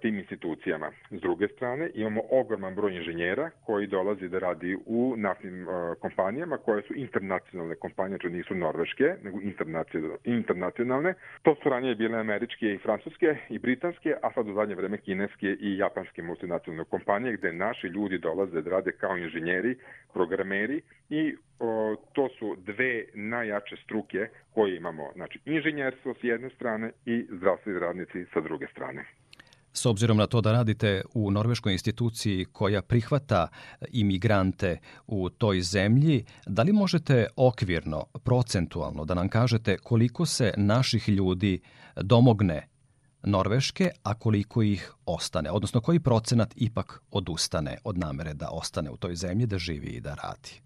tim 0.00 0.18
institucijama. 0.18 0.90
S 1.10 1.20
druge 1.20 1.48
strane, 1.48 1.90
imamo 1.94 2.22
ogroman 2.30 2.74
broj 2.74 2.96
inženjera 2.96 3.50
koji 3.66 3.86
dolazi 3.86 4.28
da 4.28 4.38
radi 4.38 4.76
u 4.86 5.14
naftnim 5.16 5.66
kompanijama 6.00 6.58
koje 6.58 6.82
su 6.82 6.94
internacionalne 6.94 7.74
kompanije, 7.74 8.18
to 8.18 8.28
nisu 8.28 8.54
norveške, 8.54 9.14
nego 9.22 9.38
internacionalne. 10.24 11.14
To 11.42 11.54
su 11.62 11.68
ranije 11.68 11.94
bile 11.94 12.18
američke 12.18 12.66
i 12.74 12.78
francuske 12.78 13.36
i 13.48 13.58
britanske, 13.58 14.14
a 14.22 14.32
sad 14.32 14.48
u 14.48 14.54
zadnje 14.54 14.74
vreme 14.74 14.98
kineske 14.98 15.56
i 15.60 15.76
japanske 15.78 16.22
multinacionalne 16.22 16.84
kompanije 16.84 17.36
gde 17.36 17.52
naši 17.52 17.86
ljudi 17.86 18.18
dolaze 18.18 18.62
da 18.62 18.70
rade 18.70 18.92
kao 18.92 19.16
inženjeri, 19.16 19.76
programeri 20.12 20.82
i 21.10 21.36
o, 21.58 21.96
to 22.12 22.28
su 22.28 22.56
dve 22.56 23.04
najjače 23.14 23.76
struke 23.76 24.28
koje 24.54 24.76
imamo. 24.76 25.10
Znači, 25.14 25.38
inženjerstvo 25.44 26.14
s 26.14 26.24
jedne 26.24 26.50
strane 26.50 26.90
i 27.06 27.26
zdravstveni 27.30 27.78
radnici 27.78 28.24
sa 28.32 28.40
druge 28.40 28.66
strane. 28.66 29.04
S 29.76 29.86
obzirom 29.86 30.16
na 30.16 30.26
to 30.26 30.40
da 30.40 30.52
radite 30.52 31.02
u 31.14 31.30
norveškoj 31.30 31.72
instituciji 31.72 32.44
koja 32.44 32.82
prihvata 32.82 33.48
imigrante 33.88 34.78
u 35.06 35.30
toj 35.30 35.60
zemlji, 35.60 36.24
da 36.46 36.62
li 36.62 36.72
možete 36.72 37.26
okvirno, 37.36 38.06
procentualno 38.24 39.04
da 39.04 39.14
nam 39.14 39.28
kažete 39.28 39.78
koliko 39.78 40.26
se 40.26 40.52
naših 40.56 41.08
ljudi 41.08 41.60
domogne 41.96 42.68
Norveške, 43.22 43.90
a 44.02 44.14
koliko 44.14 44.62
ih 44.62 44.92
ostane? 45.06 45.50
Odnosno, 45.50 45.80
koji 45.80 46.00
procenat 46.00 46.54
ipak 46.56 47.02
odustane 47.10 47.78
od 47.84 47.98
namere 47.98 48.34
da 48.34 48.48
ostane 48.52 48.90
u 48.90 48.96
toj 48.96 49.16
zemlji, 49.16 49.46
da 49.46 49.58
živi 49.58 49.86
i 49.86 50.00
da 50.00 50.14
radi? 50.14 50.60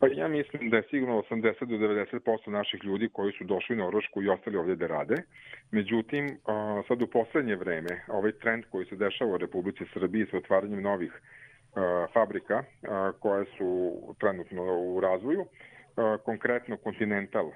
Pa 0.00 0.06
ja 0.06 0.28
mislim 0.28 0.70
da 0.70 0.76
je 0.76 0.82
sigurno 0.90 1.22
80 1.30 1.64
do 1.64 1.76
90% 1.76 2.50
naših 2.50 2.84
ljudi 2.84 3.08
koji 3.12 3.32
su 3.32 3.44
došli 3.44 3.76
u 3.76 3.78
Norvešku 3.78 4.22
i 4.22 4.28
ostali 4.28 4.56
ovdje 4.56 4.76
da 4.76 4.86
rade. 4.86 5.14
Međutim, 5.70 6.38
sad 6.88 7.02
u 7.02 7.06
poslednje 7.06 7.56
vreme, 7.56 7.88
ovaj 8.08 8.32
trend 8.32 8.64
koji 8.70 8.86
se 8.86 8.96
dešava 8.96 9.34
u 9.34 9.38
Republici 9.38 9.84
Srbiji 9.92 10.26
sa 10.30 10.36
otvaranjem 10.36 10.82
novih 10.82 11.12
fabrika 12.12 12.64
koje 13.20 13.44
su 13.58 13.92
trenutno 14.20 14.62
u 14.78 15.00
razvoju, 15.00 15.46
konkretno 16.24 16.76
Continental 16.76 17.50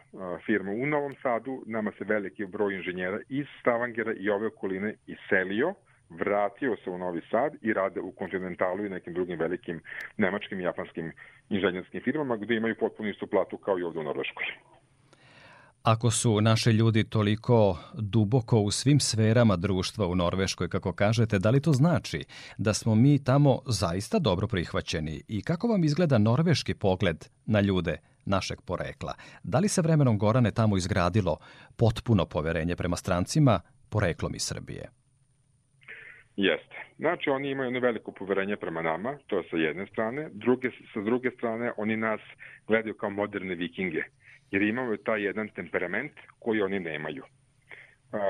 firma 0.46 0.72
u 0.72 0.86
Novom 0.86 1.14
Sadu, 1.22 1.62
nama 1.66 1.92
se 1.98 2.04
veliki 2.04 2.46
broj 2.46 2.74
inženjera 2.74 3.18
iz 3.28 3.46
Stavangera 3.60 4.12
i 4.16 4.30
ove 4.30 4.46
okoline 4.46 4.94
iselio, 5.06 5.74
vratio 6.18 6.76
se 6.84 6.90
u 6.90 6.98
Novi 6.98 7.22
Sad 7.30 7.52
i 7.62 7.72
rade 7.72 8.00
u 8.00 8.12
Continentalu 8.12 8.86
i 8.86 8.88
nekim 8.88 9.14
drugim 9.14 9.38
velikim 9.38 9.80
nemačkim 10.16 10.60
i 10.60 10.62
japanskim 10.62 11.12
inženjerskim 11.48 12.00
firmama 12.04 12.36
gde 12.36 12.54
imaju 12.54 12.76
potpuno 12.80 13.08
istu 13.08 13.26
platu 13.26 13.56
kao 13.56 13.78
i 13.78 13.82
ovde 13.82 13.98
u 13.98 14.02
Norveškoj. 14.02 14.44
Ako 15.84 16.10
su 16.10 16.40
naše 16.40 16.72
ljudi 16.72 17.04
toliko 17.04 17.78
duboko 17.94 18.58
u 18.58 18.70
svim 18.70 19.00
sferama 19.00 19.56
društva 19.56 20.06
u 20.06 20.14
Norveškoj, 20.14 20.68
kako 20.68 20.92
kažete, 20.92 21.38
da 21.38 21.50
li 21.50 21.60
to 21.60 21.72
znači 21.72 22.24
da 22.58 22.74
smo 22.74 22.94
mi 22.94 23.24
tamo 23.24 23.60
zaista 23.66 24.18
dobro 24.18 24.46
prihvaćeni 24.46 25.22
i 25.28 25.42
kako 25.42 25.68
vam 25.68 25.84
izgleda 25.84 26.18
norveški 26.18 26.74
pogled 26.74 27.24
na 27.46 27.60
ljude 27.60 27.96
našeg 28.24 28.60
porekla? 28.60 29.14
Da 29.42 29.58
li 29.58 29.68
se 29.68 29.82
vremenom 29.82 30.18
Gorane 30.18 30.50
tamo 30.50 30.76
izgradilo 30.76 31.36
potpuno 31.76 32.26
poverenje 32.26 32.76
prema 32.76 32.96
strancima 32.96 33.60
poreklom 33.88 34.34
iz 34.34 34.42
Srbije? 34.42 34.90
Jeste. 36.36 36.76
Znači, 36.98 37.30
oni 37.30 37.50
imaju 37.50 37.66
jedno 37.66 37.80
veliko 37.80 38.12
poverenje 38.12 38.56
prema 38.56 38.82
nama, 38.82 39.18
to 39.26 39.38
je 39.38 39.44
sa 39.50 39.56
jedne 39.56 39.86
strane. 39.86 40.28
Druge, 40.32 40.70
sa 40.94 41.00
druge 41.00 41.30
strane, 41.30 41.72
oni 41.76 41.96
nas 41.96 42.20
gledaju 42.66 42.94
kao 42.94 43.10
moderne 43.10 43.54
vikinge, 43.54 44.02
jer 44.50 44.62
imamo 44.62 44.96
taj 44.96 45.22
jedan 45.22 45.48
temperament 45.48 46.12
koji 46.38 46.62
oni 46.62 46.80
nemaju. 46.80 47.22
Uh, 47.22 48.20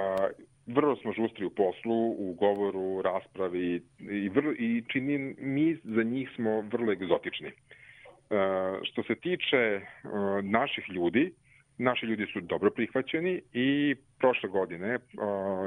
vrlo 0.66 0.96
smo 0.96 1.12
žustri 1.12 1.44
u 1.44 1.50
poslu, 1.50 2.10
u 2.10 2.36
govoru, 2.38 3.02
raspravi 3.02 3.82
i, 3.98 4.28
vrlo, 4.28 4.52
i 4.52 4.84
čini, 4.88 5.34
mi 5.38 5.76
za 5.84 6.02
njih 6.02 6.30
smo 6.34 6.60
vrlo 6.60 6.92
egzotični. 6.92 7.48
Uh, 7.48 8.80
što 8.82 9.02
se 9.02 9.14
tiče 9.14 9.80
uh, 9.80 10.44
naših 10.44 10.84
ljudi, 10.88 11.32
Naši 11.78 12.06
ljudi 12.06 12.26
su 12.32 12.40
dobro 12.40 12.70
prihvaćeni 12.70 13.42
i 13.52 13.94
prošle 14.18 14.48
godine 14.48 14.94
uh, 14.94 15.00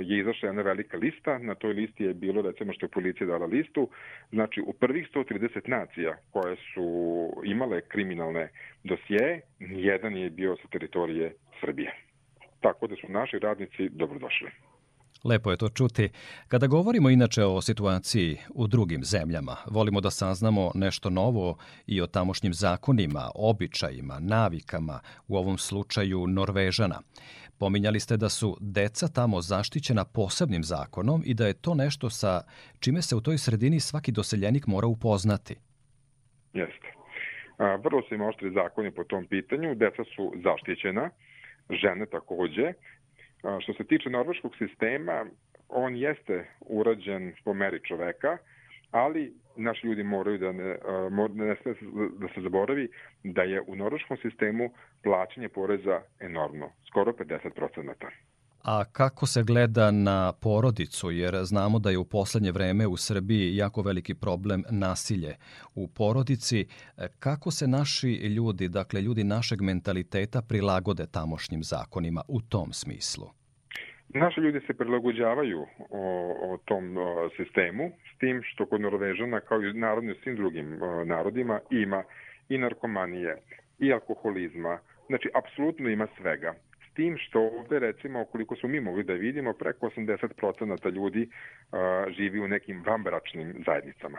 je 0.01 0.19
izašla 0.19 0.49
jedna 0.49 0.61
velika 0.61 0.97
lista. 0.97 1.37
Na 1.37 1.55
toj 1.55 1.73
listi 1.73 2.03
je 2.03 2.13
bilo, 2.13 2.41
recimo 2.41 2.73
što 2.73 2.85
je 2.85 2.89
policija 2.89 3.27
dala 3.27 3.45
listu, 3.45 3.89
znači 4.31 4.61
u 4.61 4.73
prvih 4.73 5.07
130 5.13 5.69
nacija 5.69 6.17
koje 6.31 6.55
su 6.73 6.87
imale 7.45 7.81
kriminalne 7.81 8.49
dosije, 8.83 9.41
nijedan 9.59 10.17
je 10.17 10.29
bio 10.29 10.55
sa 10.55 10.67
teritorije 10.67 11.33
Srbije. 11.61 11.95
Tako 12.61 12.87
da 12.87 12.95
su 12.95 13.11
naši 13.11 13.39
radnici 13.39 13.89
dobrodošli. 13.89 14.49
Lepo 15.23 15.51
je 15.51 15.57
to 15.57 15.69
čuti. 15.69 16.09
Kada 16.47 16.67
govorimo 16.67 17.09
inače 17.09 17.43
o 17.43 17.61
situaciji 17.61 18.37
u 18.49 18.67
drugim 18.67 19.03
zemljama, 19.03 19.55
volimo 19.65 20.01
da 20.01 20.09
saznamo 20.11 20.71
nešto 20.75 21.09
novo 21.09 21.57
i 21.87 22.01
o 22.01 22.07
tamošnjim 22.07 22.53
zakonima, 22.53 23.31
običajima, 23.35 24.19
navikama, 24.19 24.99
u 25.27 25.37
ovom 25.37 25.57
slučaju 25.57 26.27
Norvežana. 26.27 27.01
Pominjali 27.59 27.99
ste 27.99 28.17
da 28.17 28.29
su 28.29 28.57
deca 28.59 29.07
tamo 29.07 29.41
zaštićena 29.41 30.05
posebnim 30.05 30.63
zakonom 30.63 31.23
i 31.25 31.33
da 31.33 31.47
je 31.47 31.53
to 31.53 31.73
nešto 31.73 32.09
sa 32.09 32.41
čime 32.79 33.01
se 33.01 33.15
u 33.15 33.21
toj 33.21 33.37
sredini 33.37 33.79
svaki 33.79 34.11
doseljenik 34.11 34.67
mora 34.67 34.87
upoznati. 34.87 35.55
Jeste. 36.53 36.87
Vrlo 37.83 38.01
su 38.09 38.15
im 38.15 38.21
oštri 38.21 38.51
zakoni 38.53 38.91
po 38.91 39.03
tom 39.03 39.25
pitanju. 39.27 39.75
Deca 39.75 40.03
su 40.15 40.33
zaštićena, 40.43 41.09
žene 41.69 42.05
takođe 42.05 42.73
Što 43.59 43.73
se 43.73 43.83
tiče 43.83 44.09
norveškog 44.09 44.55
sistema, 44.57 45.25
on 45.69 45.95
jeste 45.95 46.45
urađen 46.61 47.33
po 47.43 47.53
meri 47.53 47.79
čoveka, 47.83 48.37
ali 48.91 49.33
naši 49.55 49.87
ljudi 49.87 50.03
moraju 50.03 50.37
da 50.37 50.51
ne, 50.51 50.77
ne 51.33 51.55
sme 51.55 51.73
da 52.19 52.27
se 52.35 52.41
zaboravi 52.41 52.89
da 53.23 53.41
je 53.41 53.61
u 53.67 53.75
norveškom 53.75 54.17
sistemu 54.17 54.69
plaćanje 55.03 55.49
poreza 55.49 56.01
enormno, 56.19 56.71
skoro 56.87 57.11
50%. 57.11 58.07
A 58.67 58.83
kako 58.91 59.25
se 59.25 59.43
gleda 59.43 59.91
na 59.91 60.33
porodicu, 60.41 61.11
jer 61.11 61.35
znamo 61.43 61.79
da 61.79 61.89
je 61.89 61.97
u 61.97 62.05
poslednje 62.05 62.51
vreme 62.51 62.87
u 62.87 62.97
Srbiji 62.97 63.55
jako 63.55 63.81
veliki 63.81 64.13
problem 64.15 64.63
nasilje 64.71 65.35
u 65.75 65.87
porodici. 65.87 66.67
Kako 67.19 67.51
se 67.51 67.67
naši 67.67 68.07
ljudi, 68.07 68.67
dakle 68.67 69.01
ljudi 69.01 69.23
našeg 69.23 69.61
mentaliteta 69.61 70.41
prilagode 70.41 71.05
tamošnjim 71.13 71.63
zakonima 71.63 72.21
u 72.27 72.41
tom 72.41 72.73
smislu? 72.73 73.27
Naši 74.09 74.39
ljudi 74.41 74.59
se 74.67 74.73
prilagođavaju 74.73 75.61
o, 75.89 76.03
o 76.47 76.57
tom 76.65 76.97
o, 76.97 77.29
sistemu, 77.37 77.91
s 78.15 78.19
tim 78.19 78.41
što 78.43 78.65
kod 78.65 78.81
Norvežana, 78.81 79.39
kao 79.39 79.61
i 79.61 79.73
narodno 79.73 80.13
svim 80.23 80.35
drugim 80.35 80.81
o, 80.81 81.05
narodima, 81.05 81.59
ima 81.69 82.03
i 82.49 82.57
narkomanije, 82.57 83.41
i 83.79 83.93
alkoholizma, 83.93 84.79
znači 85.07 85.29
apsolutno 85.33 85.89
ima 85.89 86.07
svega 86.17 86.53
tim 86.97 87.17
što 87.17 87.39
ovde 87.59 87.79
recimo 87.79 88.25
koliko 88.25 88.55
smo 88.55 88.69
mi 88.69 88.79
mogli 88.81 89.03
da 89.03 89.13
vidimo 89.13 89.53
preko 89.53 89.89
80% 89.89 90.91
ljudi 90.95 91.29
a, 91.71 92.05
živi 92.17 92.39
u 92.39 92.47
nekim 92.47 92.83
vanbračnim 92.87 93.63
zajednicama. 93.65 94.17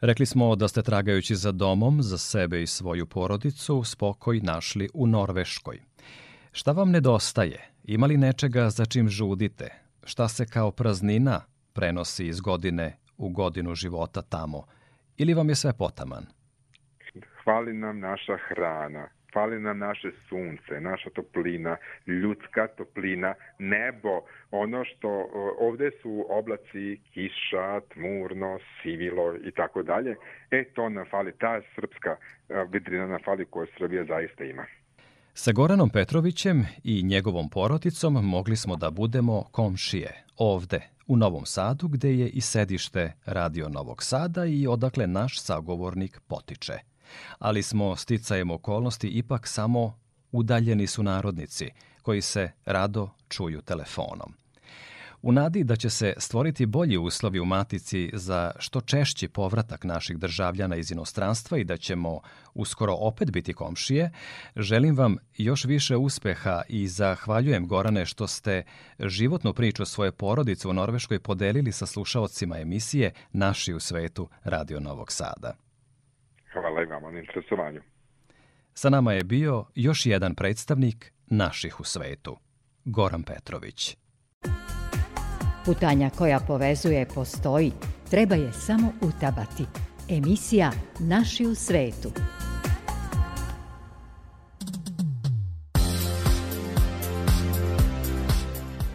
Rekli 0.00 0.26
smo 0.26 0.56
da 0.56 0.68
ste 0.68 0.82
tragajući 0.82 1.34
za 1.34 1.52
domom, 1.52 2.02
za 2.02 2.18
sebe 2.18 2.62
i 2.62 2.66
svoju 2.66 3.06
porodicu, 3.06 3.82
spokoj 3.84 4.40
našli 4.42 4.88
u 4.94 5.06
Norveškoj. 5.06 5.78
Šta 6.52 6.72
vam 6.72 6.90
nedostaje? 6.90 7.58
Ima 7.84 8.06
li 8.06 8.16
nečega 8.16 8.70
za 8.70 8.84
čim 8.84 9.08
žudite? 9.08 9.68
Šta 10.04 10.28
se 10.28 10.46
kao 10.46 10.70
praznina 10.70 11.40
prenosi 11.72 12.26
iz 12.26 12.40
godine 12.40 12.96
u 13.16 13.28
godinu 13.28 13.74
života 13.74 14.22
tamo? 14.22 14.64
Ili 15.16 15.34
vam 15.34 15.48
je 15.48 15.54
sve 15.54 15.72
potaman? 15.78 16.24
Hvali 17.44 17.72
nam 17.72 18.00
naša 18.00 18.36
hrana, 18.48 19.08
fali 19.32 19.60
nam 19.60 19.78
naše 19.78 20.10
sunce, 20.28 20.80
naša 20.80 21.10
toplina, 21.10 21.76
ljudska 22.06 22.66
toplina, 22.76 23.34
nebo, 23.58 24.20
ono 24.50 24.84
što 24.84 25.28
ovde 25.58 25.90
su 26.02 26.26
oblaci, 26.28 27.00
kiša, 27.14 27.80
tmurno, 27.92 28.58
sivilo 28.82 29.36
i 29.44 29.50
tako 29.50 29.82
dalje. 29.82 30.16
E, 30.50 30.64
to 30.74 30.88
nam 30.88 31.04
fali, 31.10 31.32
ta 31.38 31.60
srpska 31.74 32.16
vidrina 32.72 33.06
nam 33.06 33.18
fali 33.24 33.44
koju 33.44 33.66
Srbija 33.78 34.04
zaista 34.04 34.44
ima. 34.44 34.64
Sa 35.34 35.52
Goranom 35.52 35.90
Petrovićem 35.90 36.66
i 36.84 37.02
njegovom 37.02 37.50
porodicom 37.50 38.14
mogli 38.14 38.56
smo 38.56 38.76
da 38.76 38.90
budemo 38.90 39.42
komšije 39.52 40.24
ovde, 40.36 40.80
u 41.06 41.16
Novom 41.16 41.46
Sadu, 41.46 41.88
gde 41.88 42.08
je 42.08 42.28
i 42.28 42.40
sedište 42.40 43.12
Radio 43.26 43.68
Novog 43.68 44.02
Sada 44.02 44.44
i 44.44 44.66
odakle 44.66 45.06
naš 45.06 45.40
sagovornik 45.40 46.20
potiče– 46.28 46.72
ali 47.38 47.62
smo 47.62 47.96
sticajem 47.96 48.50
okolnosti 48.50 49.08
ipak 49.08 49.46
samo 49.46 49.98
udaljeni 50.32 50.86
su 50.86 51.02
narodnici 51.02 51.70
koji 52.02 52.22
se 52.22 52.50
rado 52.64 53.10
čuju 53.28 53.62
telefonom. 53.62 54.34
U 55.22 55.32
nadi 55.32 55.64
da 55.64 55.76
će 55.76 55.90
se 55.90 56.14
stvoriti 56.16 56.66
bolji 56.66 56.98
uslovi 56.98 57.40
u 57.40 57.44
Matici 57.44 58.10
za 58.12 58.50
što 58.58 58.80
češći 58.80 59.28
povratak 59.28 59.84
naših 59.84 60.18
državljana 60.18 60.76
iz 60.76 60.90
inostranstva 60.90 61.58
i 61.58 61.64
da 61.64 61.76
ćemo 61.76 62.20
uskoro 62.54 62.94
opet 62.94 63.30
biti 63.30 63.52
komšije, 63.52 64.10
želim 64.56 64.96
vam 64.96 65.16
još 65.36 65.64
više 65.64 65.96
uspeha 65.96 66.62
i 66.68 66.88
zahvaljujem 66.88 67.66
Gorane 67.66 68.06
što 68.06 68.26
ste 68.26 68.62
životnu 68.98 69.54
priču 69.54 69.84
svoje 69.84 70.12
porodice 70.12 70.68
u 70.68 70.72
Norveškoj 70.72 71.20
podelili 71.20 71.72
sa 71.72 71.86
slušaocima 71.86 72.58
emisije 72.58 73.12
Naši 73.32 73.74
u 73.74 73.80
svetu 73.80 74.28
Radio 74.44 74.80
Novog 74.80 75.12
Sada. 75.12 75.61
Hvala 76.52 76.82
i 76.82 76.86
vama 76.86 77.10
na 77.10 77.18
interesovanju. 77.18 77.80
Sa 78.74 78.90
nama 78.90 79.12
je 79.12 79.24
bio 79.24 79.64
još 79.74 80.06
jedan 80.06 80.34
predstavnik 80.34 81.12
naših 81.26 81.80
u 81.80 81.84
svetu, 81.84 82.36
Goran 82.84 83.22
Petrović. 83.22 83.96
Putanja 85.64 86.10
koja 86.10 86.40
povezuje 86.46 87.06
postoji, 87.14 87.72
treba 88.10 88.34
je 88.34 88.52
samo 88.52 88.92
utabati. 89.00 89.64
Emisija 90.08 90.72
Naši 91.00 91.46
u 91.46 91.54
svetu. 91.54 92.12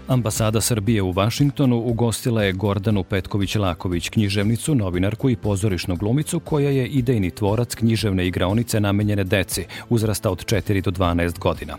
Ambasada 0.08 0.62
Srbije 0.62 1.02
u 1.02 1.12
Vašingtonu 1.12 1.78
ugostila 1.78 2.43
je 2.43 2.54
Gordanu 2.54 3.04
Petković-Laković, 3.04 4.10
književnicu, 4.10 4.76
novinarku 4.76 5.30
i 5.30 5.36
pozorišnu 5.36 5.96
glumicu 5.96 6.39
koja 6.39 6.70
je 6.70 6.88
idejni 6.88 7.32
tvorac 7.32 7.76
književne 7.76 8.28
igraonice 8.28 8.80
namenjene 8.80 9.24
deci, 9.24 9.65
uzrasta 9.89 10.32
od 10.32 10.46
4 10.46 10.82
do 10.82 10.91
12 10.91 11.39
godina. 11.39 11.78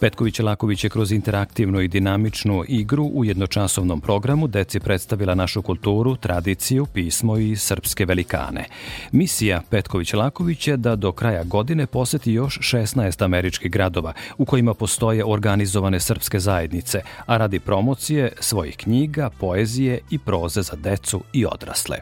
Petković-Laković 0.00 0.84
je 0.84 0.90
kroz 0.90 1.12
interaktivnu 1.12 1.80
i 1.80 1.88
dinamičnu 1.88 2.64
igru 2.68 3.04
u 3.04 3.24
jednočasovnom 3.24 4.00
programu 4.00 4.46
deci 4.46 4.80
predstavila 4.80 5.34
našu 5.34 5.62
kulturu, 5.62 6.16
tradiciju, 6.16 6.86
pismo 6.86 7.36
i 7.36 7.56
srpske 7.56 8.04
velikane. 8.04 8.64
Misija 9.12 9.62
Petković-Laković 9.70 10.68
je 10.68 10.76
da 10.76 10.96
do 10.96 11.12
kraja 11.12 11.44
godine 11.44 11.86
poseti 11.86 12.32
još 12.32 12.58
16 12.58 13.24
američkih 13.24 13.70
gradova 13.70 14.12
u 14.38 14.44
kojima 14.44 14.74
postoje 14.74 15.24
organizovane 15.24 16.00
srpske 16.00 16.40
zajednice, 16.40 17.00
a 17.26 17.36
radi 17.36 17.63
promocije 17.64 18.32
svojih 18.40 18.76
knjiga, 18.76 19.30
poezije 19.40 20.00
i 20.10 20.18
proze 20.18 20.62
za 20.62 20.76
decu 20.76 21.20
i 21.32 21.46
odrasle. 21.46 21.98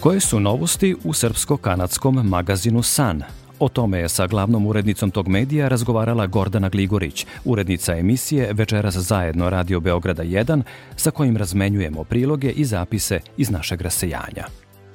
Koje 0.00 0.20
su 0.20 0.40
novosti 0.40 0.96
u 1.04 1.12
srpsko-kanadskom 1.12 2.22
magazinu 2.22 2.82
San? 2.82 3.22
O 3.58 3.68
tome 3.68 3.98
je 3.98 4.08
sa 4.08 4.26
glavnom 4.26 4.66
urednicom 4.66 5.10
tog 5.10 5.28
medija 5.28 5.68
razgovarala 5.68 6.26
Gordana 6.26 6.68
Gligorić, 6.68 7.26
urednica 7.44 7.96
emisije 7.96 8.52
Večeras 8.52 8.94
zajedno 8.94 9.50
Radio 9.50 9.80
Beograda 9.80 10.22
1, 10.22 10.62
sa 10.96 11.10
kojim 11.10 11.36
razmenjujemo 11.36 12.04
priloge 12.04 12.50
i 12.50 12.64
zapise 12.64 13.20
iz 13.36 13.50
našeg 13.50 13.80
rasejanja. 13.80 14.46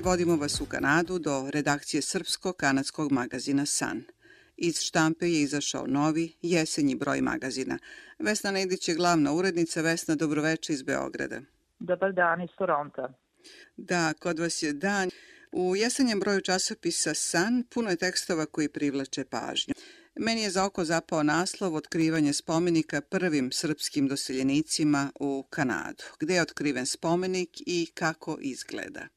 Vodimo 0.03 0.35
vas 0.35 0.61
u 0.61 0.65
Kanadu 0.65 1.19
do 1.19 1.49
redakcije 1.53 2.01
srpsko-kanadskog 2.01 3.11
magazina 3.11 3.65
San– 3.65 4.03
Iz 4.57 4.81
štampe 4.81 5.27
je 5.29 5.41
izašao 5.41 5.87
novi, 5.87 6.33
jesenji 6.41 6.95
broj 6.95 7.21
magazina. 7.21 7.79
Vesna 8.19 8.51
Nedić 8.51 8.87
je 8.87 8.95
glavna 8.95 9.33
urednica. 9.33 9.81
Vesna, 9.81 10.15
dobroveče 10.15 10.73
iz 10.73 10.83
Beograda. 10.83 11.41
Dobar 11.79 12.13
dan 12.13 12.41
iz 12.41 12.49
Toronta. 12.57 13.13
Da, 13.77 14.13
kod 14.19 14.39
vas 14.39 14.63
je 14.63 14.73
dan. 14.73 15.09
U 15.51 15.75
jesenjem 15.75 16.19
broju 16.19 16.41
časopisa 16.41 17.13
San 17.13 17.63
puno 17.73 17.89
je 17.89 17.95
tekstova 17.95 18.45
koji 18.45 18.69
privlače 18.69 19.25
pažnju. 19.25 19.73
Meni 20.15 20.41
je 20.41 20.49
za 20.49 20.65
oko 20.65 20.85
zapao 20.85 21.23
naslov 21.23 21.75
Otkrivanje 21.75 22.33
spomenika 22.33 23.01
prvim 23.01 23.51
srpskim 23.51 24.07
doseljenicima 24.07 25.11
u 25.19 25.45
Kanadu. 25.49 26.03
Gde 26.19 26.33
je 26.33 26.41
otkriven 26.41 26.85
spomenik 26.85 27.49
i 27.65 27.91
kako 27.93 28.37
izgleda? 28.41 29.07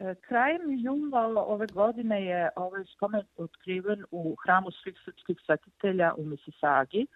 E, 0.00 0.14
krajem 0.14 0.62
jula 0.78 1.44
ove 1.46 1.66
godine 1.66 2.24
je 2.24 2.48
ovaj 2.56 2.84
spomen 2.84 3.22
otkriven 3.36 4.04
u 4.10 4.36
hramu 4.44 4.70
svih 4.70 4.94
srpskih 5.04 5.36
svetitelja 5.46 6.14
u 6.16 6.24
Mississagi. 6.24 7.06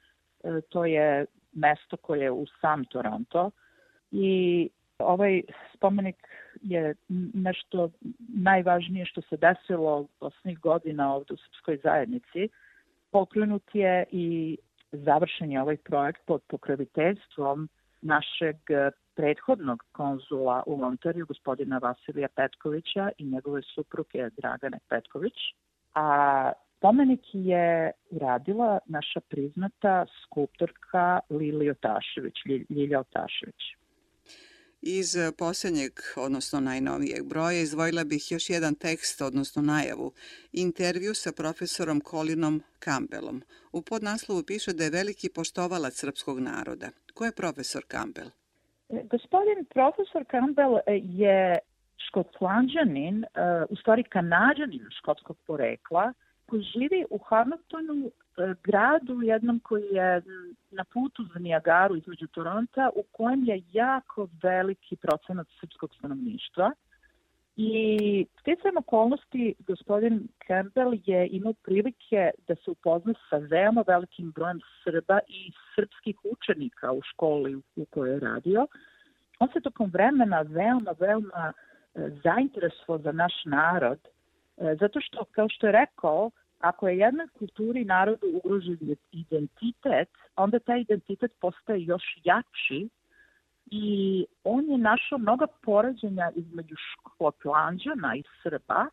E, 0.44 0.60
to 0.68 0.84
je 0.84 1.26
mesto 1.52 1.96
koje 1.96 2.20
je 2.20 2.30
u 2.30 2.46
sam 2.60 2.84
Toronto 2.84 3.50
i 4.10 4.70
ovaj 4.98 5.42
spomenik 5.74 6.16
je 6.62 6.94
nešto 7.34 7.90
najvažnije 8.28 9.06
što 9.06 9.20
se 9.20 9.36
desilo 9.36 10.06
osnih 10.20 10.58
godina 10.58 11.14
ovde 11.14 11.34
u 11.34 11.36
srpskoj 11.36 11.80
zajednici. 11.82 12.48
Pokrenut 13.10 13.62
je 13.72 14.04
i 14.10 14.58
završen 14.92 15.52
je 15.52 15.62
ovaj 15.62 15.76
projekt 15.76 16.22
pod 16.26 16.42
pokraviteljstvom 16.48 17.68
našeg 18.02 18.56
prethodnog 19.16 19.82
konzula 19.92 20.62
u 20.66 20.82
Ontariju, 20.82 21.26
gospodina 21.26 21.78
Vasilija 21.78 22.28
Petkovića 22.28 23.10
i 23.18 23.24
njegove 23.24 23.62
supruge 23.74 24.30
Dragane 24.36 24.78
Petković. 24.88 25.34
A 25.94 26.52
spomenik 26.78 27.20
je 27.32 27.92
uradila 28.10 28.78
naša 28.86 29.20
priznata 29.20 30.06
skulptorka 30.22 31.20
Lili 31.30 31.70
Otašević, 31.70 32.34
Ljilja 32.70 33.00
Otašević. 33.00 33.62
Iz 34.86 35.16
posljednjeg, 35.38 35.92
odnosno 36.16 36.60
najnovijeg 36.60 37.28
broja, 37.28 37.60
izdvojila 37.60 38.04
bih 38.04 38.32
još 38.32 38.50
jedan 38.50 38.74
tekst, 38.74 39.20
odnosno 39.20 39.62
najavu, 39.62 40.12
intervju 40.52 41.14
sa 41.14 41.32
profesorom 41.32 42.00
Colinom 42.10 42.62
Campbellom. 42.84 43.42
U 43.72 43.82
podnaslovu 43.82 44.42
piše 44.46 44.72
da 44.72 44.84
je 44.84 44.90
veliki 44.90 45.28
poštovalac 45.34 45.94
srpskog 45.94 46.38
naroda. 46.38 46.88
Ko 47.14 47.24
je 47.24 47.32
profesor 47.32 47.82
Campbell? 47.90 48.43
Gospodin 48.88 49.64
profesor 49.64 50.24
Campbell 50.30 50.78
je 51.02 51.58
škotlanđanin, 52.08 53.24
u 53.68 53.76
stvari 53.76 54.02
kanadžanin 54.02 54.86
škotskog 54.98 55.36
porekla, 55.46 56.12
koji 56.46 56.62
živi 56.62 57.04
u 57.10 57.18
Hamiltonu, 57.18 58.10
gradu 58.64 59.22
jednom 59.22 59.60
koji 59.60 59.84
je 59.84 60.22
na 60.70 60.84
putu 60.84 61.24
za 61.34 61.38
Nijagaru 61.38 61.96
između 61.96 62.26
Toronta, 62.26 62.90
u 62.96 63.02
kojem 63.12 63.44
je 63.44 63.62
jako 63.72 64.28
veliki 64.42 64.96
procenat 64.96 65.46
srpskog 65.60 65.94
stanovništva. 65.94 66.72
I 67.56 68.26
sticajem 68.40 68.76
okolnosti 68.76 69.54
gospodin 69.66 70.28
Campbell 70.46 70.94
je 71.04 71.28
imao 71.28 71.52
prilike 71.52 72.30
da 72.48 72.54
se 72.54 72.70
upozna 72.70 73.14
sa 73.30 73.36
veoma 73.36 73.84
velikim 73.86 74.30
brojem 74.30 74.60
Srba 74.84 75.18
i 75.28 75.52
srpskih 75.74 76.16
učenika 76.24 76.92
u 76.92 77.02
školi 77.02 77.54
u 77.76 77.84
kojoj 77.84 78.14
je 78.14 78.20
radio. 78.20 78.66
On 79.38 79.48
se 79.52 79.60
tokom 79.60 79.90
vremena 79.90 80.40
veoma, 80.40 80.94
veoma 81.00 81.52
e, 81.52 82.10
zainteresovao 82.24 82.98
za 82.98 83.12
naš 83.12 83.32
narod, 83.44 83.98
e, 84.56 84.76
zato 84.80 85.00
što, 85.00 85.24
kao 85.24 85.48
što 85.48 85.66
je 85.66 85.72
rekao, 85.72 86.30
ako 86.58 86.88
je 86.88 86.98
jednoj 86.98 87.26
kulturi 87.38 87.80
i 87.80 87.84
narodu 87.84 88.26
ugrožen 88.32 88.78
identitet, 89.12 90.08
onda 90.36 90.58
taj 90.58 90.80
identitet 90.80 91.32
postaje 91.40 91.84
još 91.84 92.02
jači 92.24 92.88
i 93.70 94.26
on 94.44 94.64
je 94.70 94.78
našao 94.78 95.18
mnoga 95.18 95.46
porađenja 95.62 96.30
između 96.36 96.74
škotlanđana 96.76 98.16
i 98.16 98.22
Srba 98.42 98.86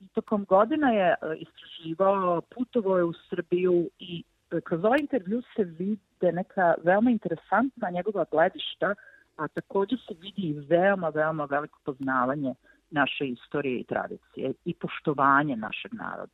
i 0.00 0.08
tokom 0.08 0.44
godina 0.44 0.90
je 0.90 1.08
e, 1.08 1.16
istraživao, 1.36 2.40
putovo 2.40 2.98
je 2.98 3.04
u 3.04 3.12
Srbiju 3.30 3.90
i 3.98 4.22
e, 4.50 4.60
kroz 4.60 4.84
ovaj 4.84 4.98
intervju 5.00 5.42
se 5.56 5.64
vide 5.64 6.32
neka 6.32 6.74
veoma 6.84 7.10
interesantna 7.10 7.90
njegova 7.90 8.24
gledišta, 8.30 8.94
a 9.36 9.48
takođe 9.48 9.96
se 9.96 10.14
vidi 10.20 10.42
i 10.42 10.60
veoma, 10.60 11.08
veoma 11.08 11.44
veliko 11.44 11.78
poznavanje 11.84 12.54
naše 12.90 13.26
istorije 13.26 13.80
i 13.80 13.84
tradicije 13.84 14.52
i 14.64 14.74
poštovanje 14.74 15.56
našeg 15.56 15.94
naroda. 15.94 16.32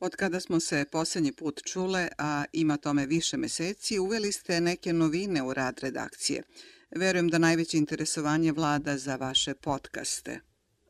Od 0.00 0.16
kada 0.16 0.40
smo 0.40 0.60
se 0.60 0.84
poslednji 0.92 1.32
put 1.32 1.60
čule, 1.72 2.08
a 2.18 2.44
ima 2.52 2.76
tome 2.76 3.06
više 3.06 3.36
meseci, 3.36 3.98
uveli 3.98 4.32
ste 4.32 4.60
neke 4.60 4.92
novine 4.92 5.42
u 5.42 5.54
rad 5.54 5.78
redakcije. 5.82 6.42
Verujem 6.90 7.28
da 7.28 7.38
najveće 7.38 7.76
interesovanje 7.78 8.52
vlada 8.52 8.96
za 8.96 9.16
vaše 9.16 9.54
podcaste. 9.64 10.40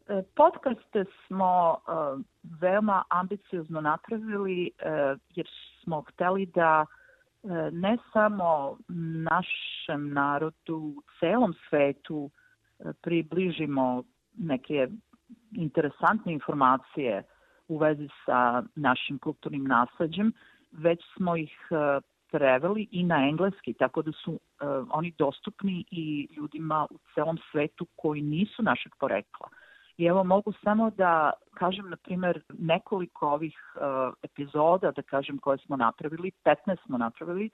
E, 0.09 0.23
podcaste 0.37 1.05
smo 1.27 1.77
e, 1.77 1.91
veoma 2.61 3.03
ambiciozno 3.09 3.81
napravili 3.81 4.67
e, 4.67 4.71
jer 5.35 5.47
smo 5.83 6.03
hteli 6.09 6.47
da 6.47 6.87
ne 7.73 7.99
samo 8.13 8.79
našem 9.31 10.13
narodu 10.13 10.77
u 10.77 11.03
celom 11.21 11.55
svetu 11.69 12.31
približimo 13.01 14.05
neke 14.39 14.89
interesantne 15.53 16.33
informacije 16.33 17.23
u 17.69 17.79
vezi 17.79 18.09
sa 18.25 18.63
našim 18.75 19.19
kulturnim 19.19 19.65
nasledđem, 19.65 20.33
već 20.73 21.01
smo 21.17 21.37
ih 21.37 21.53
preveli 22.31 22.89
i 22.91 23.05
na 23.05 23.29
engleski, 23.29 23.73
tako 23.73 24.03
da 24.03 24.13
su 24.13 24.33
uh, 24.33 24.39
oni 24.91 25.13
dostupni 25.19 25.85
i 25.91 26.29
ljudima 26.37 26.87
u 26.91 26.99
celom 27.15 27.39
svetu 27.51 27.87
koji 27.97 28.23
nisu 28.23 28.63
našeg 28.63 28.93
porekla. 29.01 29.49
I 29.99 30.05
evo 30.05 30.25
mogu 30.25 30.53
samo 30.65 30.91
da 30.91 31.33
kažem, 31.55 31.91
na 31.91 31.97
primer, 31.97 32.41
nekoliko 32.59 33.29
ovih 33.29 33.59
uh, 33.75 34.15
epizoda, 34.23 34.91
da 34.91 35.03
kažem, 35.03 35.39
koje 35.39 35.59
smo 35.59 35.77
napravili, 35.77 36.31
15 36.45 36.87
smo 36.87 36.99
napravili, 36.99 37.51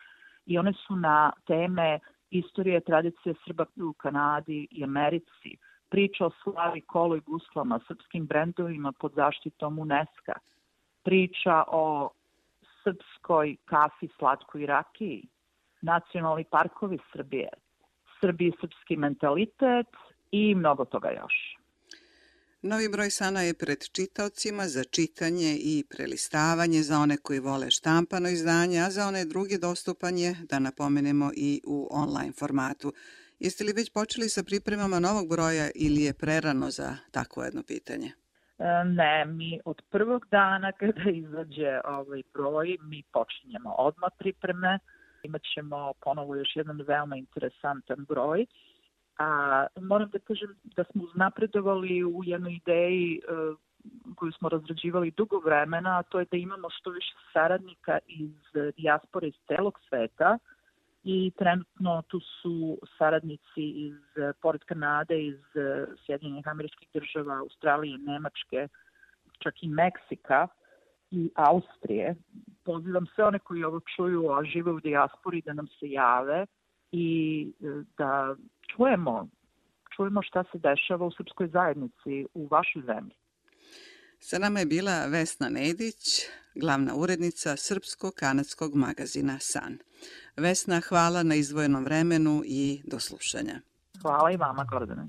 i 0.46 0.58
one 0.58 0.72
su 0.72 0.96
na 0.96 1.32
teme 1.46 1.98
istorije 2.30 2.80
tradicije 2.80 3.34
Srba 3.46 3.66
u 3.76 3.92
Kanadi 3.92 4.66
i 4.70 4.84
Americi, 4.84 5.56
priča 5.88 6.26
o 6.26 6.30
slavi 6.42 6.80
kolo 6.80 7.16
i 7.16 7.20
guslama, 7.20 7.80
srpskim 7.88 8.26
brendovima 8.26 8.92
pod 8.92 9.12
zaštitom 9.14 9.78
UNESCO, 9.78 10.32
priča 11.04 11.62
o 11.66 12.10
srpskoj 12.82 13.56
kafi, 13.64 14.08
slatkoj 14.18 14.66
rakiji, 14.66 15.28
nacionalni 15.80 16.44
parkovi 16.50 16.98
Srbije, 17.12 17.48
Srbiji 18.20 18.52
srpski 18.60 18.96
mentalitet 18.96 19.86
i 20.30 20.54
mnogo 20.54 20.84
toga 20.84 21.10
još. 21.10 21.34
Novi 22.62 22.88
broj 22.88 23.10
Sana 23.10 23.42
je 23.42 23.54
pred 23.54 23.78
čitaocima 23.92 24.68
za 24.68 24.84
čitanje 24.84 25.56
i 25.60 25.84
prelistavanje 25.90 26.82
za 26.82 26.98
one 26.98 27.16
koji 27.16 27.40
vole 27.40 27.70
štampano 27.70 28.28
izdanje, 28.28 28.80
a 28.80 28.90
za 28.90 29.06
one 29.06 29.24
druge 29.24 29.58
dostupan 29.58 30.18
je, 30.18 30.36
da 30.48 30.58
napomenemo, 30.58 31.30
i 31.36 31.60
u 31.66 31.88
online 31.90 32.32
formatu. 32.32 32.92
Jeste 33.38 33.64
li 33.64 33.72
već 33.72 33.90
počeli 33.90 34.28
sa 34.28 34.42
pripremama 34.42 34.98
novog 35.00 35.28
broja 35.28 35.70
ili 35.74 36.02
je 36.02 36.14
prerano 36.14 36.70
za 36.70 36.96
takvo 37.10 37.44
jedno 37.44 37.62
pitanje? 37.62 38.12
Ne, 38.84 39.24
mi 39.24 39.60
od 39.64 39.82
prvog 39.90 40.26
dana 40.30 40.72
kada 40.72 41.10
izađe 41.24 41.80
ovaj 41.84 42.22
broj, 42.34 42.76
mi 42.80 43.02
počinjemo 43.12 43.74
odmah 43.78 44.10
pripreme. 44.18 44.78
Imaćemo 45.22 45.92
ponovo 46.00 46.34
još 46.34 46.56
jedan 46.56 46.80
veoma 46.86 47.16
interesantan 47.16 48.04
broj. 48.08 48.46
A 49.18 49.66
moram 49.80 50.10
da 50.10 50.18
kažem 50.18 50.54
da 50.64 50.84
smo 50.84 51.04
uznapredovali 51.04 52.04
u 52.04 52.20
jednoj 52.24 52.52
ideji 52.52 53.18
e, 53.18 53.32
koju 54.14 54.32
smo 54.32 54.48
razrađivali 54.48 55.10
dugo 55.10 55.38
vremena, 55.38 55.98
a 55.98 56.02
to 56.02 56.18
je 56.18 56.26
da 56.30 56.36
imamo 56.36 56.70
što 56.70 56.90
više 56.90 57.14
saradnika 57.32 57.98
iz 58.06 58.30
dijaspore 58.76 59.28
iz 59.28 59.34
celog 59.46 59.80
sveta, 59.88 60.38
i 61.04 61.32
trenutno 61.38 62.02
tu 62.08 62.20
su 62.20 62.78
saradnici 62.98 63.62
iz, 63.86 63.96
pored 64.42 64.64
Kanade, 64.64 65.26
iz 65.26 65.40
eh, 65.54 65.86
Sjedinjenih 66.06 66.48
američkih 66.48 66.88
država, 66.94 67.38
Australije, 67.38 67.98
Nemačke, 67.98 68.68
čak 69.38 69.54
i 69.62 69.68
Meksika 69.68 70.48
i 71.10 71.30
Austrije. 71.34 72.14
Pozivam 72.64 73.06
sve 73.14 73.24
one 73.24 73.38
koji 73.38 73.64
ovo 73.64 73.80
čuju, 73.96 74.30
a 74.30 74.44
žive 74.44 74.72
u 74.72 74.80
dijaspori, 74.80 75.42
da 75.46 75.52
nam 75.52 75.66
se 75.66 75.90
jave 75.90 76.46
i 76.92 77.06
eh, 77.60 77.84
da 77.98 78.36
čujemo, 78.76 79.28
čujemo 79.96 80.22
šta 80.22 80.44
se 80.52 80.58
dešava 80.58 81.06
u 81.06 81.10
srpskoj 81.10 81.48
zajednici 81.48 82.26
u 82.34 82.46
vašoj 82.46 82.82
zemlji. 82.82 83.14
Sa 84.18 84.38
nama 84.38 84.60
je 84.60 84.66
bila 84.66 85.06
Vesna 85.06 85.48
Nedić, 85.48 86.28
glavna 86.54 86.94
urednica 86.94 87.56
srpsko-kanadskog 87.56 88.74
magazina 88.74 89.38
San. 89.40 89.78
Vesna, 90.36 90.80
hvala 90.88 91.22
na 91.22 91.34
izvojenom 91.34 91.84
vremenu 91.84 92.42
i 92.46 92.82
do 92.84 93.00
slušanja. 93.00 93.60
Hvala 94.02 94.32
i 94.32 94.36
vama, 94.36 94.64
Gordane. 94.64 95.06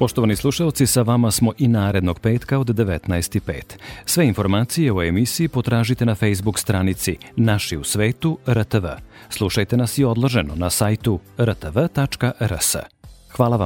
Poštovani 0.00 0.36
slušalci, 0.36 0.86
sa 0.86 1.02
vama 1.02 1.30
smo 1.30 1.52
i 1.58 1.68
narednog 1.68 2.20
petka 2.20 2.58
od 2.58 2.66
19.05. 2.66 3.62
Sve 4.04 4.26
informacije 4.26 4.92
o 4.92 5.02
emisiji 5.02 5.48
potražite 5.48 6.06
na 6.06 6.14
Facebook 6.14 6.58
stranici 6.58 7.16
Naši 7.36 7.76
u 7.76 7.84
svetu 7.84 8.38
RTV. 8.48 8.86
Slušajte 9.30 9.76
nas 9.76 9.98
i 9.98 10.04
odloženo 10.04 10.54
na 10.54 10.70
sajtu 10.70 11.20
rtv.rs. 11.38 12.76
Hvala 13.36 13.56
vam. 13.56 13.58